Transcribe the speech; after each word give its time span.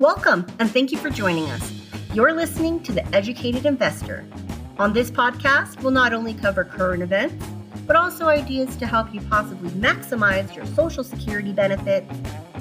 Welcome, 0.00 0.46
and 0.60 0.70
thank 0.70 0.92
you 0.92 0.98
for 0.98 1.10
joining 1.10 1.50
us. 1.50 1.72
You're 2.14 2.32
listening 2.32 2.84
to 2.84 2.92
The 2.92 3.04
Educated 3.12 3.66
Investor. 3.66 4.24
On 4.78 4.92
this 4.92 5.10
podcast, 5.10 5.82
we'll 5.82 5.90
not 5.90 6.12
only 6.12 6.34
cover 6.34 6.62
current 6.62 7.02
events, 7.02 7.44
but 7.84 7.96
also 7.96 8.28
ideas 8.28 8.76
to 8.76 8.86
help 8.86 9.12
you 9.12 9.20
possibly 9.22 9.70
maximize 9.70 10.54
your 10.54 10.66
Social 10.66 11.02
Security 11.02 11.52
benefit, 11.52 12.04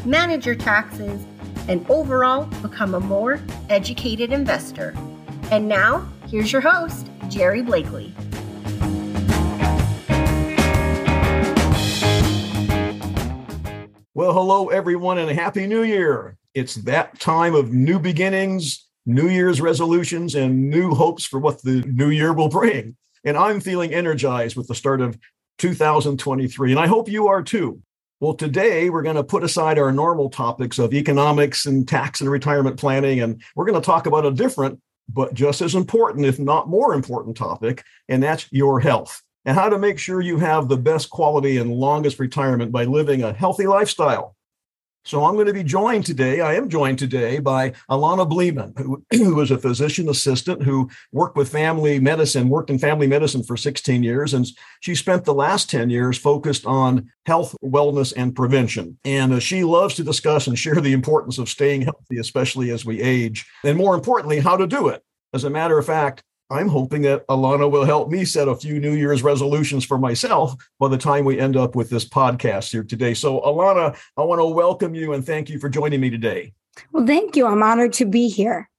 manage 0.04 0.48
your 0.48 0.56
taxes, 0.56 1.28
and 1.68 1.88
overall 1.92 2.46
become 2.64 2.96
a 2.96 3.00
more 3.00 3.40
educated 3.70 4.34
investor. 4.34 4.96
And 5.52 5.68
now, 5.68 6.12
here's 6.30 6.52
your 6.52 6.62
host, 6.62 7.12
Jerry 7.30 7.62
Blakely. 7.62 8.16
Well, 14.16 14.34
hello, 14.34 14.70
everyone, 14.70 15.20
and 15.20 15.30
a 15.30 15.36
Happy 15.36 15.68
New 15.68 15.84
Year. 15.84 16.37
It's 16.54 16.76
that 16.76 17.20
time 17.20 17.54
of 17.54 17.72
new 17.72 18.00
beginnings, 18.00 18.88
New 19.06 19.30
Year's 19.30 19.62
resolutions, 19.62 20.36
and 20.36 20.70
new 20.70 20.92
hopes 20.94 21.26
for 21.26 21.40
what 21.40 21.62
the 21.62 21.82
new 21.84 22.10
year 22.10 22.34
will 22.34 22.50
bring. 22.50 22.96
And 23.24 23.38
I'm 23.38 23.60
feeling 23.60 23.94
energized 23.94 24.56
with 24.56 24.68
the 24.68 24.76
start 24.76 25.02
of 25.02 25.18
2023, 25.58 26.72
and 26.72 26.80
I 26.80 26.88
hope 26.88 27.10
you 27.10 27.28
are 27.28 27.44
too. 27.44 27.82
Well, 28.20 28.34
today 28.34 28.90
we're 28.90 29.04
going 29.04 29.16
to 29.16 29.24
put 29.24 29.44
aside 29.44 29.78
our 29.78 29.92
normal 29.92 30.30
topics 30.30 30.80
of 30.80 30.94
economics 30.94 31.66
and 31.66 31.88
tax 31.88 32.22
and 32.22 32.30
retirement 32.30 32.78
planning, 32.78 33.22
and 33.22 33.42
we're 33.56 33.66
going 33.66 33.80
to 33.80 33.86
talk 33.86 34.06
about 34.08 34.26
a 34.26 34.32
different, 34.32 34.80
but 35.08 35.34
just 35.34 35.62
as 35.62 35.76
important, 35.76 36.26
if 36.26 36.40
not 36.40 36.68
more 36.68 36.94
important 36.94 37.38
topic, 37.38 37.84
and 38.10 38.24
that's 38.24 38.52
your 38.52 38.80
health 38.80 39.22
and 39.46 39.56
how 39.56 39.70
to 39.70 39.80
make 39.80 39.98
sure 39.98 40.20
you 40.20 40.38
have 40.38 40.68
the 40.68 40.78
best 40.78 41.10
quality 41.10 41.58
and 41.58 41.72
longest 41.72 42.20
retirement 42.20 42.72
by 42.72 42.84
living 42.84 43.24
a 43.24 43.34
healthy 43.34 43.66
lifestyle. 43.66 44.36
So 45.08 45.24
I'm 45.24 45.36
going 45.36 45.48
to 45.48 45.54
be 45.54 45.64
joined 45.64 46.06
today. 46.06 46.42
I 46.42 46.56
am 46.56 46.68
joined 46.68 47.00
today 47.00 47.40
by 47.40 47.70
Alana 47.90 48.28
Bleaman, 48.28 48.74
who, 48.76 49.06
who 49.14 49.40
is 49.40 49.52
a 49.52 49.58
physician 49.58 50.10
assistant 50.10 50.62
who 50.62 50.90
worked 51.14 51.38
with 51.38 51.50
family 51.50 51.98
medicine, 51.98 52.50
worked 52.50 52.70
in 52.70 52.78
family 52.78 53.08
medicine 53.08 53.42
for 53.42 53.56
16 53.56 54.04
years. 54.04 54.34
And 54.34 54.46
she 54.82 54.96
spent 54.96 55.24
the 55.24 55.34
last 55.34 55.70
10 55.70 55.90
years 55.90 56.18
focused 56.18 56.66
on 56.66 57.10
health, 57.26 57.56
wellness, 57.64 58.12
and 58.18 58.36
prevention. 58.36 59.00
And 59.06 59.32
uh, 59.32 59.40
she 59.40 59.64
loves 59.64 59.96
to 59.96 60.04
discuss 60.04 60.46
and 60.46 60.60
share 60.60 60.82
the 60.82 60.92
importance 60.92 61.38
of 61.38 61.48
staying 61.48 61.84
healthy, 61.84 62.18
especially 62.20 62.72
as 62.72 62.84
we 62.84 63.02
age. 63.02 63.46
And 63.64 63.78
more 63.78 63.96
importantly, 63.96 64.42
how 64.42 64.58
to 64.58 64.68
do 64.68 64.90
it. 64.90 65.02
As 65.34 65.46
a 65.46 65.50
matter 65.50 65.80
of 65.80 65.86
fact, 65.86 66.22
I'm 66.50 66.70
hoping 66.70 67.02
that 67.02 67.28
Alana 67.28 67.70
will 67.70 67.84
help 67.84 68.10
me 68.10 68.24
set 68.24 68.48
a 68.48 68.56
few 68.56 68.80
New 68.80 68.94
Year's 68.94 69.22
resolutions 69.22 69.84
for 69.84 69.98
myself 69.98 70.56
by 70.80 70.88
the 70.88 70.98
time 70.98 71.26
we 71.26 71.40
end 71.40 71.58
up 71.58 71.76
with 71.76 71.90
this 71.90 72.08
podcast 72.08 72.72
here 72.72 72.84
today. 72.84 73.14
So, 73.14 73.42
Alana, 73.42 73.98
I 74.16 74.22
want 74.22 74.40
to 74.40 74.46
welcome 74.46 74.96
you 74.96 75.12
and 75.12 75.26
thank 75.26 75.50
you 75.50 75.60
for 75.60 75.68
joining 75.68 76.00
me 76.00 76.10
today. 76.10 76.54
Well, 76.94 77.06
thank 77.06 77.36
you. 77.36 77.46
I'm 77.46 77.62
honored 77.62 77.92
to 77.94 78.06
be 78.06 78.30
here. 78.30 78.70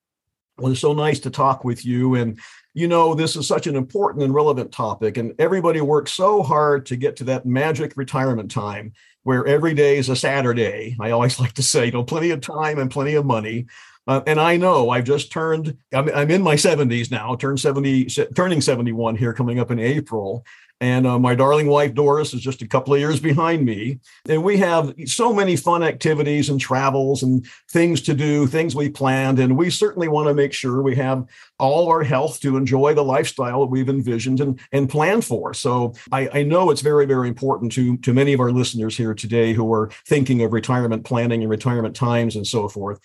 Well, 0.56 0.72
it's 0.72 0.80
so 0.80 0.94
nice 0.94 1.20
to 1.20 1.30
talk 1.30 1.62
with 1.62 1.84
you. 1.84 2.14
And, 2.14 2.38
you 2.72 2.88
know, 2.88 3.14
this 3.14 3.36
is 3.36 3.46
such 3.46 3.66
an 3.66 3.76
important 3.76 4.24
and 4.24 4.32
relevant 4.32 4.72
topic. 4.72 5.18
And 5.18 5.34
everybody 5.38 5.82
works 5.82 6.12
so 6.12 6.42
hard 6.42 6.86
to 6.86 6.96
get 6.96 7.16
to 7.16 7.24
that 7.24 7.44
magic 7.44 7.98
retirement 7.98 8.50
time 8.50 8.94
where 9.24 9.46
every 9.46 9.74
day 9.74 9.98
is 9.98 10.08
a 10.08 10.16
Saturday. 10.16 10.96
I 10.98 11.10
always 11.10 11.38
like 11.40 11.52
to 11.54 11.62
say, 11.62 11.86
you 11.86 11.92
know, 11.92 12.02
plenty 12.02 12.30
of 12.30 12.40
time 12.40 12.78
and 12.78 12.90
plenty 12.90 13.14
of 13.14 13.26
money. 13.26 13.66
Uh, 14.08 14.22
and 14.26 14.40
I 14.40 14.56
know 14.56 14.88
I've 14.88 15.04
just 15.04 15.30
turned, 15.30 15.76
I'm, 15.92 16.08
I'm, 16.14 16.30
in 16.30 16.42
my 16.42 16.54
70s 16.54 17.10
now, 17.10 17.36
turned 17.36 17.60
70, 17.60 18.06
turning 18.34 18.62
71 18.62 19.16
here 19.16 19.34
coming 19.34 19.60
up 19.60 19.70
in 19.70 19.78
April. 19.78 20.46
And 20.80 21.06
uh, 21.06 21.18
my 21.18 21.34
darling 21.34 21.66
wife, 21.66 21.92
Doris, 21.92 22.32
is 22.32 22.40
just 22.40 22.62
a 22.62 22.68
couple 22.68 22.94
of 22.94 23.00
years 23.00 23.18
behind 23.20 23.64
me. 23.64 23.98
And 24.28 24.44
we 24.44 24.58
have 24.58 24.94
so 25.06 25.32
many 25.32 25.56
fun 25.56 25.82
activities 25.82 26.48
and 26.48 26.60
travels 26.60 27.22
and 27.22 27.44
things 27.68 28.00
to 28.02 28.14
do, 28.14 28.46
things 28.46 28.74
we 28.74 28.88
planned. 28.88 29.40
And 29.40 29.58
we 29.58 29.70
certainly 29.70 30.08
want 30.08 30.28
to 30.28 30.34
make 30.34 30.52
sure 30.52 30.80
we 30.80 30.94
have 30.94 31.26
all 31.58 31.88
our 31.88 32.04
health 32.04 32.40
to 32.40 32.56
enjoy 32.56 32.94
the 32.94 33.04
lifestyle 33.04 33.60
that 33.60 33.70
we've 33.70 33.88
envisioned 33.88 34.40
and, 34.40 34.58
and 34.72 34.88
planned 34.88 35.24
for. 35.24 35.52
So 35.52 35.94
I, 36.12 36.28
I 36.32 36.42
know 36.44 36.70
it's 36.70 36.80
very, 36.80 37.06
very 37.06 37.28
important 37.28 37.72
to, 37.72 37.96
to 37.98 38.14
many 38.14 38.32
of 38.32 38.40
our 38.40 38.52
listeners 38.52 38.96
here 38.96 39.14
today 39.14 39.52
who 39.52 39.70
are 39.74 39.90
thinking 40.06 40.42
of 40.42 40.52
retirement 40.52 41.04
planning 41.04 41.42
and 41.42 41.50
retirement 41.50 41.96
times 41.96 42.36
and 42.36 42.46
so 42.46 42.68
forth. 42.68 43.00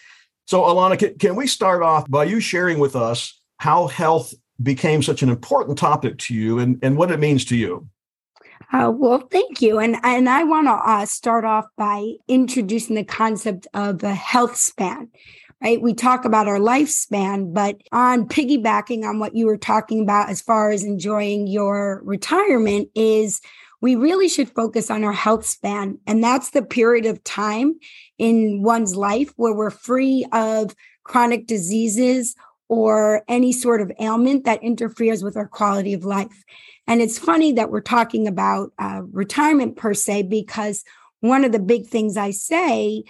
So, 0.45 0.61
Alana, 0.61 0.99
can, 0.99 1.17
can 1.17 1.35
we 1.35 1.47
start 1.47 1.81
off 1.81 2.09
by 2.09 2.25
you 2.25 2.39
sharing 2.39 2.79
with 2.79 2.95
us 2.95 3.39
how 3.57 3.87
health 3.87 4.33
became 4.61 5.01
such 5.01 5.23
an 5.23 5.29
important 5.29 5.77
topic 5.77 6.17
to 6.17 6.33
you 6.33 6.59
and, 6.59 6.79
and 6.83 6.97
what 6.97 7.11
it 7.11 7.19
means 7.19 7.45
to 7.45 7.55
you? 7.55 7.87
Uh, 8.71 8.91
well, 8.91 9.19
thank 9.31 9.61
you. 9.61 9.79
And, 9.79 9.97
and 10.03 10.27
I 10.27 10.43
want 10.43 10.67
to 10.67 10.73
uh, 10.73 11.05
start 11.05 11.45
off 11.45 11.65
by 11.77 12.13
introducing 12.27 12.95
the 12.95 13.03
concept 13.03 13.67
of 13.73 14.03
a 14.03 14.15
health 14.15 14.55
span, 14.55 15.09
right? 15.61 15.81
We 15.81 15.93
talk 15.93 16.25
about 16.25 16.47
our 16.47 16.57
lifespan, 16.57 17.53
but 17.53 17.77
on 17.91 18.27
piggybacking 18.27 19.03
on 19.07 19.19
what 19.19 19.35
you 19.35 19.45
were 19.45 19.57
talking 19.57 20.01
about 20.01 20.29
as 20.29 20.41
far 20.41 20.71
as 20.71 20.83
enjoying 20.83 21.45
your 21.45 22.01
retirement 22.03 22.89
is 22.95 23.41
we 23.79 23.95
really 23.95 24.29
should 24.29 24.49
focus 24.49 24.89
on 24.89 25.03
our 25.03 25.13
health 25.13 25.45
span. 25.45 25.99
And 26.07 26.23
that's 26.23 26.51
the 26.51 26.63
period 26.63 27.05
of 27.05 27.23
time 27.23 27.75
in 28.17 28.61
one's 28.63 28.95
life 28.95 29.33
where 29.35 29.53
we're 29.53 29.69
free 29.69 30.25
of 30.31 30.75
chronic 31.03 31.47
diseases 31.47 32.35
or 32.69 33.23
any 33.27 33.51
sort 33.51 33.81
of 33.81 33.91
ailment 33.99 34.45
that 34.45 34.63
interferes 34.63 35.23
with 35.23 35.37
our 35.37 35.47
quality 35.47 35.93
of 35.93 36.05
life. 36.05 36.43
And 36.87 37.01
it's 37.01 37.19
funny 37.19 37.51
that 37.53 37.71
we're 37.71 37.81
talking 37.81 38.27
about 38.27 38.71
uh, 38.79 39.01
retirement 39.11 39.77
per 39.77 39.93
se, 39.93 40.23
because 40.23 40.83
one 41.19 41.45
of 41.45 41.51
the 41.51 41.59
big 41.59 41.87
things 41.87 42.17
I 42.17 42.31
say 42.31 43.03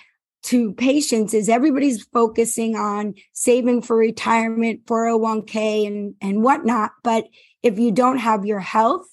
to 0.44 0.74
patients 0.74 1.34
is 1.34 1.50
everybody's 1.50 2.04
focusing 2.04 2.76
on 2.76 3.16
saving 3.32 3.82
for 3.82 3.96
retirement, 3.96 4.86
401k, 4.86 5.88
and, 5.88 6.16
and 6.22 6.44
whatnot. 6.44 6.92
But 7.04 7.28
if 7.64 7.80
you 7.80 7.92
don't 7.92 8.18
have 8.18 8.46
your 8.46 8.60
health, 8.60 9.06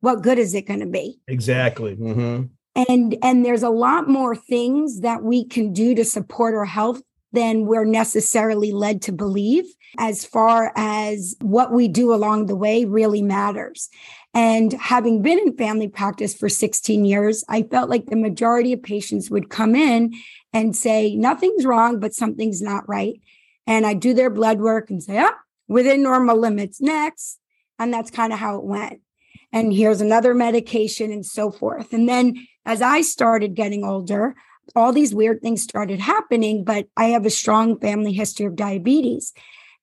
what 0.00 0.22
good 0.22 0.38
is 0.38 0.54
it 0.54 0.66
going 0.66 0.80
to 0.80 0.86
be? 0.86 1.20
Exactly. 1.28 1.96
Mm-hmm. 1.96 2.46
And 2.74 3.16
and 3.22 3.44
there's 3.44 3.62
a 3.62 3.70
lot 3.70 4.08
more 4.08 4.34
things 4.34 5.00
that 5.00 5.22
we 5.22 5.44
can 5.44 5.72
do 5.72 5.94
to 5.94 6.04
support 6.04 6.54
our 6.54 6.64
health 6.64 7.02
than 7.32 7.66
we're 7.66 7.84
necessarily 7.84 8.72
led 8.72 9.02
to 9.02 9.12
believe 9.12 9.64
as 9.98 10.24
far 10.24 10.72
as 10.76 11.34
what 11.40 11.72
we 11.72 11.88
do 11.88 12.12
along 12.12 12.46
the 12.46 12.56
way 12.56 12.84
really 12.84 13.22
matters. 13.22 13.88
And 14.34 14.72
having 14.74 15.22
been 15.22 15.38
in 15.38 15.56
family 15.56 15.88
practice 15.88 16.34
for 16.34 16.48
16 16.48 17.04
years, 17.04 17.44
I 17.48 17.62
felt 17.62 17.90
like 17.90 18.06
the 18.06 18.16
majority 18.16 18.72
of 18.72 18.82
patients 18.82 19.30
would 19.30 19.50
come 19.50 19.74
in 19.74 20.14
and 20.52 20.76
say, 20.76 21.14
nothing's 21.16 21.66
wrong, 21.66 22.00
but 22.00 22.14
something's 22.14 22.62
not 22.62 22.88
right. 22.88 23.20
And 23.66 23.86
I 23.86 23.94
do 23.94 24.14
their 24.14 24.30
blood 24.30 24.60
work 24.60 24.90
and 24.90 25.02
say, 25.02 25.18
ah, 25.18 25.34
within 25.68 26.02
normal 26.02 26.38
limits, 26.38 26.80
next. 26.80 27.38
And 27.78 27.92
that's 27.92 28.10
kind 28.10 28.32
of 28.32 28.38
how 28.38 28.56
it 28.56 28.64
went 28.64 29.00
and 29.52 29.72
here's 29.72 30.00
another 30.00 30.34
medication 30.34 31.12
and 31.12 31.24
so 31.24 31.50
forth. 31.50 31.92
And 31.92 32.08
then 32.08 32.46
as 32.64 32.82
I 32.82 33.00
started 33.00 33.54
getting 33.54 33.84
older, 33.84 34.34
all 34.74 34.92
these 34.92 35.14
weird 35.14 35.40
things 35.42 35.62
started 35.62 35.98
happening, 35.98 36.64
but 36.64 36.86
I 36.96 37.06
have 37.06 37.26
a 37.26 37.30
strong 37.30 37.78
family 37.80 38.12
history 38.12 38.46
of 38.46 38.56
diabetes. 38.56 39.32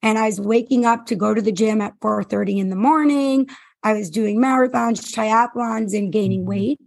And 0.01 0.17
I 0.17 0.27
was 0.27 0.39
waking 0.39 0.85
up 0.85 1.05
to 1.07 1.15
go 1.15 1.33
to 1.33 1.41
the 1.41 1.51
gym 1.51 1.81
at 1.81 1.99
4:30 1.99 2.59
in 2.59 2.69
the 2.69 2.75
morning. 2.75 3.47
I 3.83 3.93
was 3.93 4.09
doing 4.09 4.39
marathons, 4.39 5.01
triathlons, 5.13 5.97
and 5.97 6.11
gaining 6.11 6.41
mm-hmm. 6.41 6.49
weight, 6.49 6.79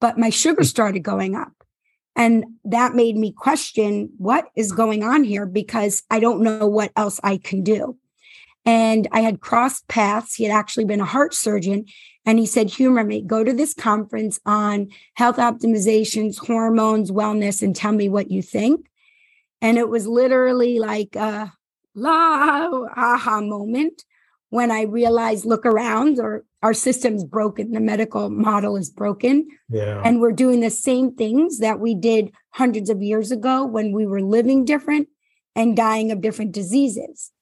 but 0.00 0.18
my 0.18 0.30
sugar 0.30 0.64
started 0.64 1.00
going 1.00 1.36
up. 1.36 1.52
And 2.16 2.44
that 2.64 2.94
made 2.94 3.16
me 3.16 3.30
question 3.30 4.10
what 4.16 4.46
is 4.56 4.72
going 4.72 5.04
on 5.04 5.22
here 5.22 5.46
because 5.46 6.02
I 6.10 6.18
don't 6.18 6.40
know 6.40 6.66
what 6.66 6.90
else 6.96 7.20
I 7.22 7.36
can 7.36 7.62
do. 7.62 7.96
And 8.64 9.06
I 9.12 9.20
had 9.20 9.40
crossed 9.40 9.86
paths. 9.86 10.34
He 10.34 10.44
had 10.44 10.52
actually 10.52 10.86
been 10.86 11.00
a 11.00 11.04
heart 11.04 11.34
surgeon 11.34 11.84
and 12.26 12.38
he 12.40 12.44
said, 12.46 12.68
humor 12.68 13.04
me, 13.04 13.22
go 13.22 13.44
to 13.44 13.52
this 13.52 13.72
conference 13.72 14.40
on 14.44 14.88
health 15.14 15.36
optimizations, 15.36 16.38
hormones, 16.38 17.12
wellness, 17.12 17.62
and 17.62 17.74
tell 17.74 17.92
me 17.92 18.08
what 18.08 18.30
you 18.30 18.42
think. 18.42 18.86
And 19.62 19.78
it 19.78 19.88
was 19.88 20.06
literally 20.06 20.80
like 20.80 21.14
a 21.14 21.52
la 21.94 22.68
aha 22.96 23.40
moment 23.40 24.04
when 24.50 24.70
I 24.70 24.82
realized, 24.82 25.44
look 25.44 25.64
around, 25.64 26.18
or 26.18 26.44
our 26.62 26.74
system's 26.74 27.24
broken, 27.24 27.72
the 27.72 27.80
medical 27.80 28.28
model 28.28 28.76
is 28.76 28.90
broken. 28.90 29.48
Yeah. 29.68 30.02
And 30.04 30.20
we're 30.20 30.32
doing 30.32 30.60
the 30.60 30.70
same 30.70 31.14
things 31.14 31.58
that 31.58 31.80
we 31.80 31.94
did 31.94 32.32
hundreds 32.50 32.90
of 32.90 33.02
years 33.02 33.30
ago 33.30 33.64
when 33.64 33.92
we 33.92 34.06
were 34.06 34.20
living 34.20 34.64
different 34.64 35.08
and 35.54 35.76
dying 35.76 36.10
of 36.12 36.20
different 36.20 36.52
diseases. 36.52 37.32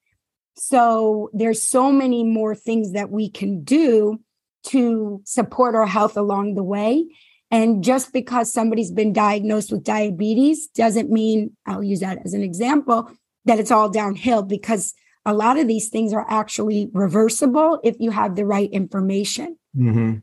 So 0.57 1.29
there's 1.33 1.63
so 1.63 1.91
many 1.91 2.23
more 2.23 2.55
things 2.55 2.93
that 2.93 3.11
we 3.11 3.29
can 3.29 3.63
do 3.63 4.19
to 4.67 5.21
support 5.25 5.75
our 5.75 5.85
health 5.85 6.17
along 6.17 6.55
the 6.55 6.63
way. 6.63 7.05
And 7.51 7.83
just 7.83 8.11
because 8.11 8.51
somebody's 8.51 8.91
been 8.91 9.13
diagnosed 9.13 9.71
with 9.71 9.83
diabetes 9.83 10.67
doesn't 10.67 11.09
mean, 11.09 11.55
I'll 11.65 11.83
use 11.83 11.99
that 11.99 12.19
as 12.25 12.33
an 12.33 12.41
example, 12.43 13.09
that 13.45 13.59
it's 13.59 13.71
all 13.71 13.89
downhill 13.89 14.41
because 14.41 14.93
a 15.25 15.33
lot 15.33 15.57
of 15.57 15.67
these 15.67 15.89
things 15.89 16.13
are 16.13 16.25
actually 16.29 16.89
reversible 16.93 17.79
if 17.83 17.95
you 17.99 18.11
have 18.11 18.35
the 18.35 18.45
right 18.45 18.69
information. 18.71 19.57
Mm-hmm. 19.75 20.17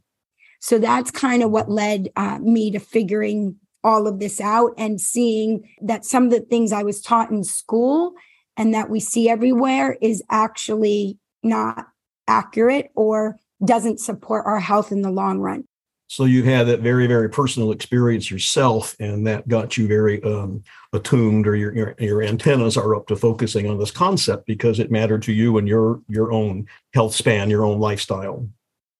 So 0.60 0.78
that's 0.78 1.10
kind 1.10 1.42
of 1.42 1.50
what 1.50 1.70
led 1.70 2.08
uh, 2.16 2.38
me 2.38 2.70
to 2.70 2.78
figuring 2.78 3.56
all 3.84 4.06
of 4.06 4.20
this 4.20 4.40
out 4.40 4.72
and 4.78 5.00
seeing 5.00 5.68
that 5.80 6.04
some 6.04 6.24
of 6.24 6.30
the 6.30 6.40
things 6.40 6.72
I 6.72 6.84
was 6.84 7.00
taught 7.00 7.30
in 7.30 7.42
school 7.42 8.14
and 8.56 8.72
that 8.74 8.90
we 8.90 9.00
see 9.00 9.28
everywhere 9.28 9.96
is 10.00 10.22
actually 10.30 11.18
not 11.42 11.86
accurate 12.28 12.90
or 12.94 13.38
doesn't 13.64 14.00
support 14.00 14.44
our 14.46 14.60
health 14.60 14.92
in 14.92 15.02
the 15.02 15.10
long 15.10 15.38
run. 15.38 15.64
So 16.08 16.24
you 16.26 16.42
had 16.42 16.66
that 16.66 16.80
very, 16.80 17.06
very 17.06 17.30
personal 17.30 17.72
experience 17.72 18.30
yourself, 18.30 18.94
and 19.00 19.26
that 19.26 19.48
got 19.48 19.78
you 19.78 19.88
very 19.88 20.22
um, 20.24 20.62
attuned, 20.92 21.46
or 21.46 21.56
your, 21.56 21.74
your, 21.74 21.94
your 21.98 22.22
antennas 22.22 22.76
are 22.76 22.94
up 22.94 23.06
to 23.06 23.16
focusing 23.16 23.66
on 23.70 23.78
this 23.78 23.90
concept 23.90 24.46
because 24.46 24.78
it 24.78 24.90
mattered 24.90 25.22
to 25.22 25.32
you 25.32 25.56
and 25.56 25.66
your 25.66 26.02
your 26.08 26.30
own 26.30 26.66
health 26.92 27.14
span, 27.14 27.48
your 27.48 27.64
own 27.64 27.80
lifestyle. 27.80 28.46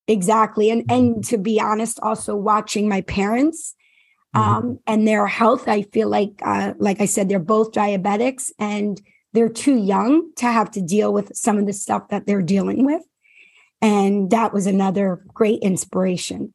Exactly, 0.09 0.71
and 0.71 0.91
and 0.91 1.17
mm-hmm. 1.17 1.21
to 1.21 1.37
be 1.37 1.61
honest, 1.61 2.01
also 2.01 2.35
watching 2.35 2.89
my 2.89 3.03
parents 3.03 3.75
mm-hmm. 4.35 4.49
um, 4.49 4.63
mm-hmm. 4.63 4.75
and 4.87 5.07
their 5.07 5.27
health, 5.27 5.69
I 5.69 5.83
feel 5.83 6.09
like, 6.09 6.41
uh, 6.41 6.73
like 6.79 7.03
I 7.03 7.07
said, 7.07 7.29
they're 7.29 7.39
both 7.39 7.73
diabetics, 7.73 8.53
and 8.59 8.99
they're 9.35 9.51
too 9.51 9.77
young 9.77 10.33
to 10.37 10.47
have 10.47 10.71
to 10.71 10.81
deal 10.81 11.13
with 11.13 11.37
some 11.37 11.59
of 11.59 11.67
the 11.67 11.75
stuff 11.75 12.09
that 12.09 12.25
they're 12.25 12.41
dealing 12.41 12.87
with, 12.87 13.03
and 13.83 14.31
that 14.31 14.55
was 14.55 14.67
another 14.67 15.23
great 15.35 15.61
inspiration. 15.61 16.55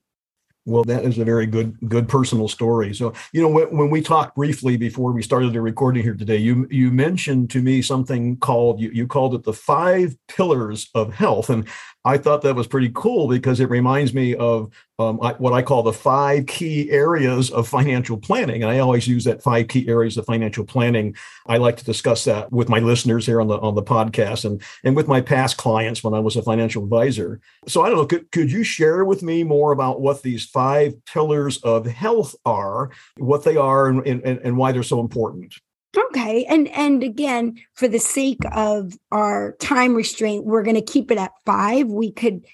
Well, 0.66 0.84
that 0.84 1.06
is 1.06 1.18
a 1.18 1.24
very 1.24 1.46
good 1.46 1.78
good 1.88 2.10
personal 2.10 2.50
story. 2.50 2.94
So, 2.94 3.14
you 3.32 3.42
know, 3.42 3.48
when, 3.48 3.68
when, 3.78 3.90
we 3.90 4.02
talked 4.02 4.36
briefly 4.36 4.76
before 4.76 5.14
we 5.14 5.22
started 5.22 5.54
the 5.54 5.62
recording 5.62 6.04
here 6.04 6.14
today, 6.14 6.36
you 6.36 6.68
you 6.70 6.92
mentioned 6.92 7.50
to 7.52 7.62
me 7.62 7.82
something 7.82 8.36
called 8.38 8.82
you 8.82 8.90
you 8.90 9.08
called 9.08 9.34
it 9.34 9.44
the 9.44 9.54
five 9.54 10.18
pillars 10.28 10.90
of 10.94 11.14
health, 11.14 11.50
and 11.50 11.66
I 12.08 12.18
thought 12.18 12.42
that 12.44 12.56
was 12.56 12.68
pretty 12.68 12.90
cool 12.94 13.28
because 13.28 13.60
it 13.60 13.70
reminds 13.70 14.14
me 14.14 14.34
of 14.34 14.72
um, 14.98 15.18
what 15.18 15.52
I 15.52 15.62
call 15.62 15.84
the 15.84 15.92
five 15.92 16.46
key 16.46 16.90
areas 16.90 17.52
of 17.52 17.68
financial 17.68 18.18
planning. 18.18 18.64
And 18.64 18.72
I 18.72 18.80
always 18.80 19.10
use 19.10 19.26
that 19.26 19.44
five 19.44 19.68
key 19.68 19.90
areas 19.90 20.16
of 20.16 20.26
financial 20.26 20.64
planning. 20.64 21.18
I 21.48 21.58
like 21.58 21.76
to 21.78 21.84
discuss 21.84 22.24
that 22.24 22.50
with 22.50 22.70
my 22.70 22.80
listeners 22.80 23.26
here 23.26 23.42
on 23.42 23.50
the 23.50 23.60
on 23.60 23.76
the 23.76 23.84
podcast 23.84 24.46
and 24.46 24.62
and 24.86 24.96
with 24.96 25.10
my 25.10 25.20
past 25.20 25.58
clients 25.58 26.02
when 26.02 26.14
I 26.14 26.20
was 26.20 26.38
a 26.38 26.42
financial 26.42 26.82
advisor. 26.82 27.42
So 27.68 27.82
I 27.82 27.90
don't 27.90 27.98
know, 27.98 28.06
could, 28.06 28.32
could 28.32 28.54
you 28.54 28.64
share 28.64 29.04
with 29.04 29.22
me 29.22 29.44
more 29.44 29.74
about 29.74 30.00
what 30.00 30.22
these 30.22 30.46
five 30.46 30.94
pillars 31.06 31.58
of 31.58 31.86
health 31.86 32.36
are, 32.46 32.90
what 33.18 33.44
they 33.44 33.58
are, 33.58 33.88
and, 33.90 34.08
and, 34.08 34.24
and 34.24 34.56
why 34.56 34.72
they're 34.72 34.82
so 34.82 35.02
important? 35.02 35.56
Okay. 35.98 36.46
And 36.46 36.68
and 36.70 37.04
again, 37.04 37.56
for 37.74 37.88
the 37.88 38.00
sake 38.00 38.42
of 38.52 38.94
our 39.12 39.54
time 39.60 39.96
restraint, 39.96 40.46
we're 40.46 40.64
going 40.64 40.76
to 40.76 40.82
keep 40.82 41.12
it 41.12 41.18
at 41.18 41.32
5. 41.46 41.88
We 41.88 42.12
could 42.12 42.46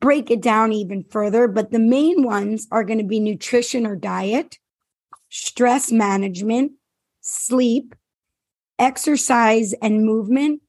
break 0.00 0.30
it 0.30 0.40
down 0.40 0.72
even 0.72 1.04
further, 1.04 1.46
but 1.46 1.70
the 1.70 1.78
main 1.78 2.22
ones 2.22 2.66
are 2.70 2.84
going 2.84 2.98
to 2.98 3.04
be 3.04 3.20
nutrition 3.20 3.86
or 3.86 3.96
diet, 3.96 4.58
stress 5.28 5.92
management, 5.92 6.72
sleep, 7.20 7.94
exercise 8.78 9.72
and 9.74 10.04
movement. 10.04 10.60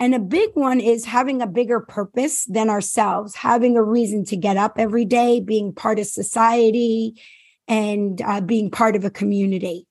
And 0.00 0.14
a 0.14 0.20
big 0.20 0.50
one 0.54 0.80
is 0.80 1.04
having 1.04 1.42
a 1.42 1.46
bigger 1.46 1.80
purpose 1.80 2.44
than 2.46 2.68
ourselves, 2.68 3.36
having 3.36 3.76
a 3.76 3.82
reason 3.82 4.24
to 4.26 4.36
get 4.36 4.56
up 4.56 4.74
every 4.76 5.04
day, 5.04 5.40
being 5.40 5.72
part 5.72 5.98
of 5.98 6.06
society, 6.06 7.20
and 7.68 8.20
uh, 8.22 8.40
being 8.40 8.70
part 8.70 8.96
of 8.96 9.04
a 9.04 9.10
community. 9.10 9.86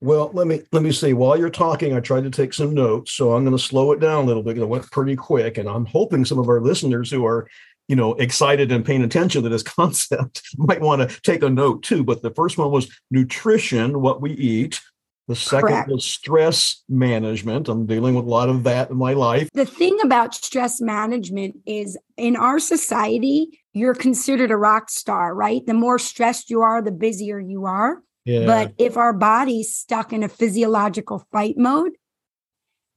Well, 0.00 0.30
let 0.34 0.46
me 0.46 0.62
let 0.72 0.82
me 0.82 0.92
see. 0.92 1.14
While 1.14 1.38
you're 1.38 1.50
talking, 1.50 1.94
I 1.94 2.00
tried 2.00 2.24
to 2.24 2.30
take 2.30 2.52
some 2.52 2.74
notes, 2.74 3.12
so 3.12 3.32
I'm 3.32 3.44
going 3.44 3.56
to 3.56 3.62
slow 3.62 3.92
it 3.92 4.00
down 4.00 4.24
a 4.24 4.26
little 4.26 4.42
bit. 4.42 4.58
It 4.58 4.68
went 4.68 4.90
pretty 4.90 5.16
quick, 5.16 5.56
and 5.56 5.68
I'm 5.68 5.86
hoping 5.86 6.24
some 6.24 6.38
of 6.38 6.48
our 6.48 6.60
listeners 6.60 7.10
who 7.10 7.24
are 7.24 7.48
you 7.88 7.96
know 7.96 8.14
excited 8.14 8.72
and 8.72 8.84
paying 8.84 9.02
attention 9.02 9.42
to 9.42 9.48
this 9.48 9.62
concept 9.62 10.42
might 10.56 10.80
want 10.80 11.08
to 11.08 11.20
take 11.22 11.42
a 11.42 11.50
note 11.50 11.82
too 11.82 12.02
but 12.02 12.22
the 12.22 12.30
first 12.30 12.58
one 12.58 12.70
was 12.70 12.90
nutrition 13.10 14.00
what 14.00 14.20
we 14.20 14.32
eat 14.32 14.80
the 15.28 15.36
second 15.36 15.68
Correct. 15.68 15.88
was 15.88 16.04
stress 16.04 16.82
management 16.88 17.68
i'm 17.68 17.86
dealing 17.86 18.14
with 18.14 18.24
a 18.24 18.28
lot 18.28 18.48
of 18.48 18.64
that 18.64 18.90
in 18.90 18.96
my 18.96 19.12
life 19.12 19.48
the 19.54 19.66
thing 19.66 19.98
about 20.02 20.34
stress 20.34 20.80
management 20.80 21.56
is 21.66 21.98
in 22.16 22.36
our 22.36 22.58
society 22.58 23.60
you're 23.72 23.94
considered 23.94 24.50
a 24.50 24.56
rock 24.56 24.90
star 24.90 25.34
right 25.34 25.66
the 25.66 25.74
more 25.74 25.98
stressed 25.98 26.50
you 26.50 26.62
are 26.62 26.80
the 26.80 26.92
busier 26.92 27.38
you 27.38 27.66
are 27.66 28.02
yeah. 28.24 28.46
but 28.46 28.72
if 28.78 28.96
our 28.96 29.12
body's 29.12 29.74
stuck 29.74 30.12
in 30.12 30.22
a 30.22 30.28
physiological 30.28 31.26
fight 31.30 31.56
mode 31.56 31.92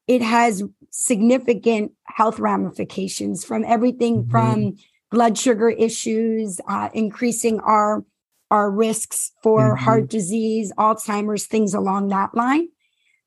it 0.07 0.21
has 0.21 0.63
significant 0.89 1.91
health 2.05 2.39
ramifications 2.39 3.43
from 3.43 3.63
everything 3.65 4.23
mm-hmm. 4.23 4.31
from 4.31 4.75
blood 5.11 5.37
sugar 5.37 5.69
issues, 5.69 6.59
uh, 6.67 6.89
increasing 6.93 7.59
our 7.59 8.03
our 8.49 8.71
risks 8.71 9.33
for 9.43 9.75
mm-hmm. 9.75 9.83
heart 9.83 10.09
disease, 10.09 10.71
Alzheimer's, 10.77 11.45
things 11.45 11.73
along 11.73 12.07
that 12.09 12.33
line. 12.33 12.69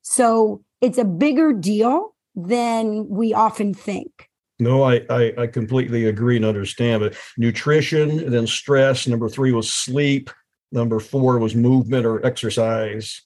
So 0.01 0.63
it's 0.81 0.97
a 0.97 1.05
bigger 1.05 1.53
deal 1.53 2.15
than 2.35 3.07
we 3.07 3.31
often 3.31 3.75
think. 3.75 4.27
No, 4.59 4.81
I, 4.83 5.01
I, 5.11 5.33
I 5.37 5.47
completely 5.47 6.05
agree 6.05 6.37
and 6.37 6.45
understand. 6.45 7.01
But 7.01 7.15
nutrition, 7.37 8.31
then 8.31 8.47
stress. 8.47 9.07
Number 9.07 9.29
three 9.29 9.51
was 9.51 9.71
sleep. 9.71 10.31
Number 10.71 10.99
four 10.99 11.37
was 11.39 11.55
movement 11.55 12.05
or 12.05 12.25
exercise. 12.25 13.21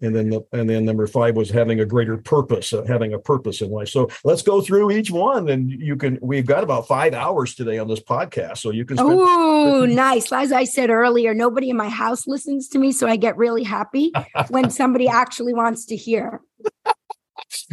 And 0.00 0.14
then 0.14 0.28
the, 0.28 0.44
and 0.52 0.68
then 0.68 0.84
number 0.84 1.06
five 1.06 1.36
was 1.36 1.50
having 1.50 1.80
a 1.80 1.86
greater 1.86 2.18
purpose 2.18 2.72
uh, 2.72 2.84
having 2.84 3.14
a 3.14 3.18
purpose 3.18 3.62
in 3.62 3.70
life. 3.70 3.88
So 3.88 4.10
let's 4.22 4.42
go 4.42 4.60
through 4.60 4.90
each 4.90 5.10
one 5.10 5.48
and 5.48 5.70
you 5.70 5.96
can 5.96 6.18
we've 6.20 6.44
got 6.44 6.62
about 6.62 6.88
five 6.88 7.14
hours 7.14 7.54
today 7.54 7.78
on 7.78 7.88
this 7.88 8.00
podcast 8.00 8.58
so 8.58 8.70
you 8.70 8.84
can 8.84 8.98
oh 8.98 9.86
nice. 9.88 10.30
As 10.32 10.52
i 10.52 10.64
said 10.64 10.90
earlier 10.90 11.32
nobody 11.32 11.70
in 11.70 11.76
my 11.76 11.88
house 11.88 12.26
listens 12.26 12.68
to 12.70 12.78
me 12.78 12.90
so 12.92 13.06
i 13.06 13.16
get 13.16 13.36
really 13.36 13.62
happy 13.62 14.12
when 14.48 14.68
somebody 14.68 15.08
actually 15.08 15.54
wants 15.54 15.86
to 15.86 15.96
hear 15.96 16.40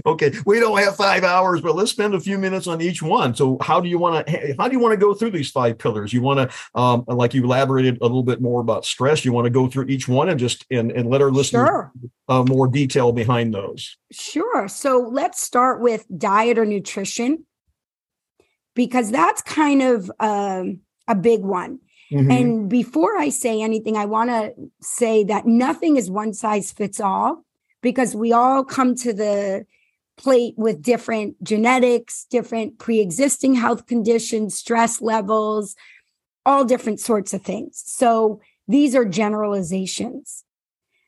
okay 0.05 0.31
we 0.45 0.59
don't 0.59 0.77
have 0.77 0.95
five 0.95 1.23
hours 1.23 1.61
but 1.61 1.75
let's 1.75 1.91
spend 1.91 2.13
a 2.13 2.19
few 2.19 2.37
minutes 2.37 2.67
on 2.67 2.81
each 2.81 3.01
one. 3.01 3.35
So 3.35 3.57
how 3.61 3.79
do 3.79 3.89
you 3.89 3.97
want 3.97 4.27
to 4.27 4.55
how 4.57 4.67
do 4.67 4.73
you 4.73 4.79
want 4.79 4.93
to 4.93 4.97
go 4.97 5.13
through 5.13 5.31
these 5.31 5.51
five 5.51 5.77
pillars? 5.77 6.13
You 6.13 6.21
want 6.21 6.49
to 6.49 6.79
um, 6.79 7.03
like 7.07 7.33
you 7.33 7.43
elaborated 7.43 7.97
a 8.01 8.03
little 8.03 8.23
bit 8.23 8.41
more 8.41 8.61
about 8.61 8.85
stress 8.85 9.23
you 9.25 9.33
want 9.33 9.45
to 9.45 9.51
go 9.51 9.67
through 9.67 9.85
each 9.87 10.07
one 10.07 10.29
and 10.29 10.39
just 10.39 10.65
and, 10.71 10.91
and 10.91 11.09
let 11.09 11.21
our 11.21 11.31
listeners 11.31 11.67
sure. 11.67 11.91
uh, 12.27 12.43
more 12.43 12.67
detail 12.67 13.11
behind 13.11 13.53
those. 13.53 13.97
Sure 14.11 14.67
so 14.67 15.09
let's 15.11 15.41
start 15.41 15.81
with 15.81 16.05
diet 16.17 16.57
or 16.57 16.65
nutrition 16.65 17.45
because 18.75 19.11
that's 19.11 19.41
kind 19.41 19.81
of 19.81 20.11
um, 20.19 20.79
a 21.07 21.15
big 21.15 21.41
one. 21.41 21.79
Mm-hmm. 22.11 22.31
And 22.31 22.69
before 22.69 23.17
I 23.17 23.29
say 23.29 23.61
anything, 23.61 23.95
I 23.95 24.05
want 24.05 24.29
to 24.29 24.53
say 24.81 25.23
that 25.25 25.45
nothing 25.45 25.95
is 25.95 26.11
one 26.11 26.33
size 26.33 26.71
fits 26.71 26.99
all 26.99 27.45
because 27.81 28.15
we 28.15 28.31
all 28.31 28.63
come 28.63 28.95
to 28.95 29.13
the 29.13 29.65
plate 30.17 30.53
with 30.57 30.81
different 30.81 31.41
genetics, 31.43 32.25
different 32.29 32.77
pre 32.79 32.99
existing 32.99 33.55
health 33.55 33.87
conditions, 33.87 34.55
stress 34.55 35.01
levels, 35.01 35.75
all 36.45 36.63
different 36.63 36.99
sorts 36.99 37.33
of 37.33 37.41
things. 37.41 37.81
So 37.85 38.41
these 38.67 38.95
are 38.95 39.05
generalizations. 39.05 40.43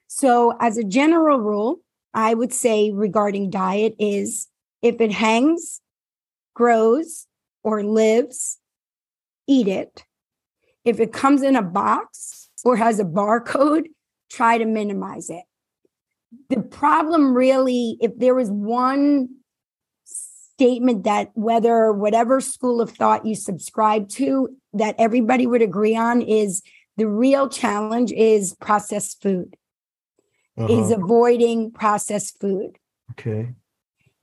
So, 0.08 0.56
as 0.60 0.78
a 0.78 0.84
general 0.84 1.40
rule, 1.40 1.80
I 2.14 2.34
would 2.34 2.54
say 2.54 2.92
regarding 2.92 3.50
diet 3.50 3.96
is 3.98 4.48
if 4.82 5.02
it 5.02 5.12
hangs, 5.12 5.82
grows, 6.54 7.26
or 7.64 7.84
lives, 7.84 8.60
eat 9.48 9.68
it. 9.68 10.06
If 10.86 11.00
it 11.00 11.14
comes 11.14 11.42
in 11.42 11.56
a 11.56 11.64
box 11.64 12.50
or 12.64 12.76
has 12.76 13.00
a 13.00 13.06
barcode, 13.06 13.86
try 14.30 14.58
to 14.58 14.66
minimize 14.66 15.30
it 15.30 15.44
the 16.50 16.62
problem 16.62 17.34
really, 17.34 17.98
if 18.02 18.18
there 18.18 18.36
was 18.36 18.50
one 18.50 19.30
statement 20.06 21.04
that 21.04 21.32
whether 21.34 21.92
whatever 21.92 22.40
school 22.40 22.80
of 22.82 22.92
thought 22.92 23.26
you 23.26 23.36
subscribe 23.36 24.08
to, 24.10 24.56
that 24.74 24.96
everybody 24.98 25.48
would 25.48 25.62
agree 25.62 25.96
on 25.96 26.22
is 26.22 26.62
the 26.98 27.08
real 27.08 27.50
challenge 27.50 28.12
is 28.12 28.56
processed 28.56 29.22
food, 29.22 29.56
uh-huh. 30.58 30.72
is 30.72 30.92
avoiding 30.92 31.72
processed 31.72 32.40
food. 32.40 32.78
Okay. 33.12 33.54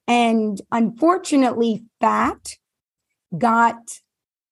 And 0.07 0.61
unfortunately, 0.73 1.85
fat 2.01 2.57
got 3.37 4.01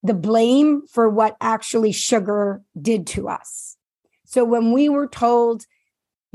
the 0.03 0.15
blame 0.15 0.83
for 0.87 1.09
what 1.09 1.37
actually 1.41 1.93
sugar 1.93 2.63
did 2.81 3.07
to 3.09 3.29
us. 3.29 3.77
So 4.25 4.45
when 4.45 4.73
we 4.73 4.89
were 4.89 5.09
told 5.09 5.65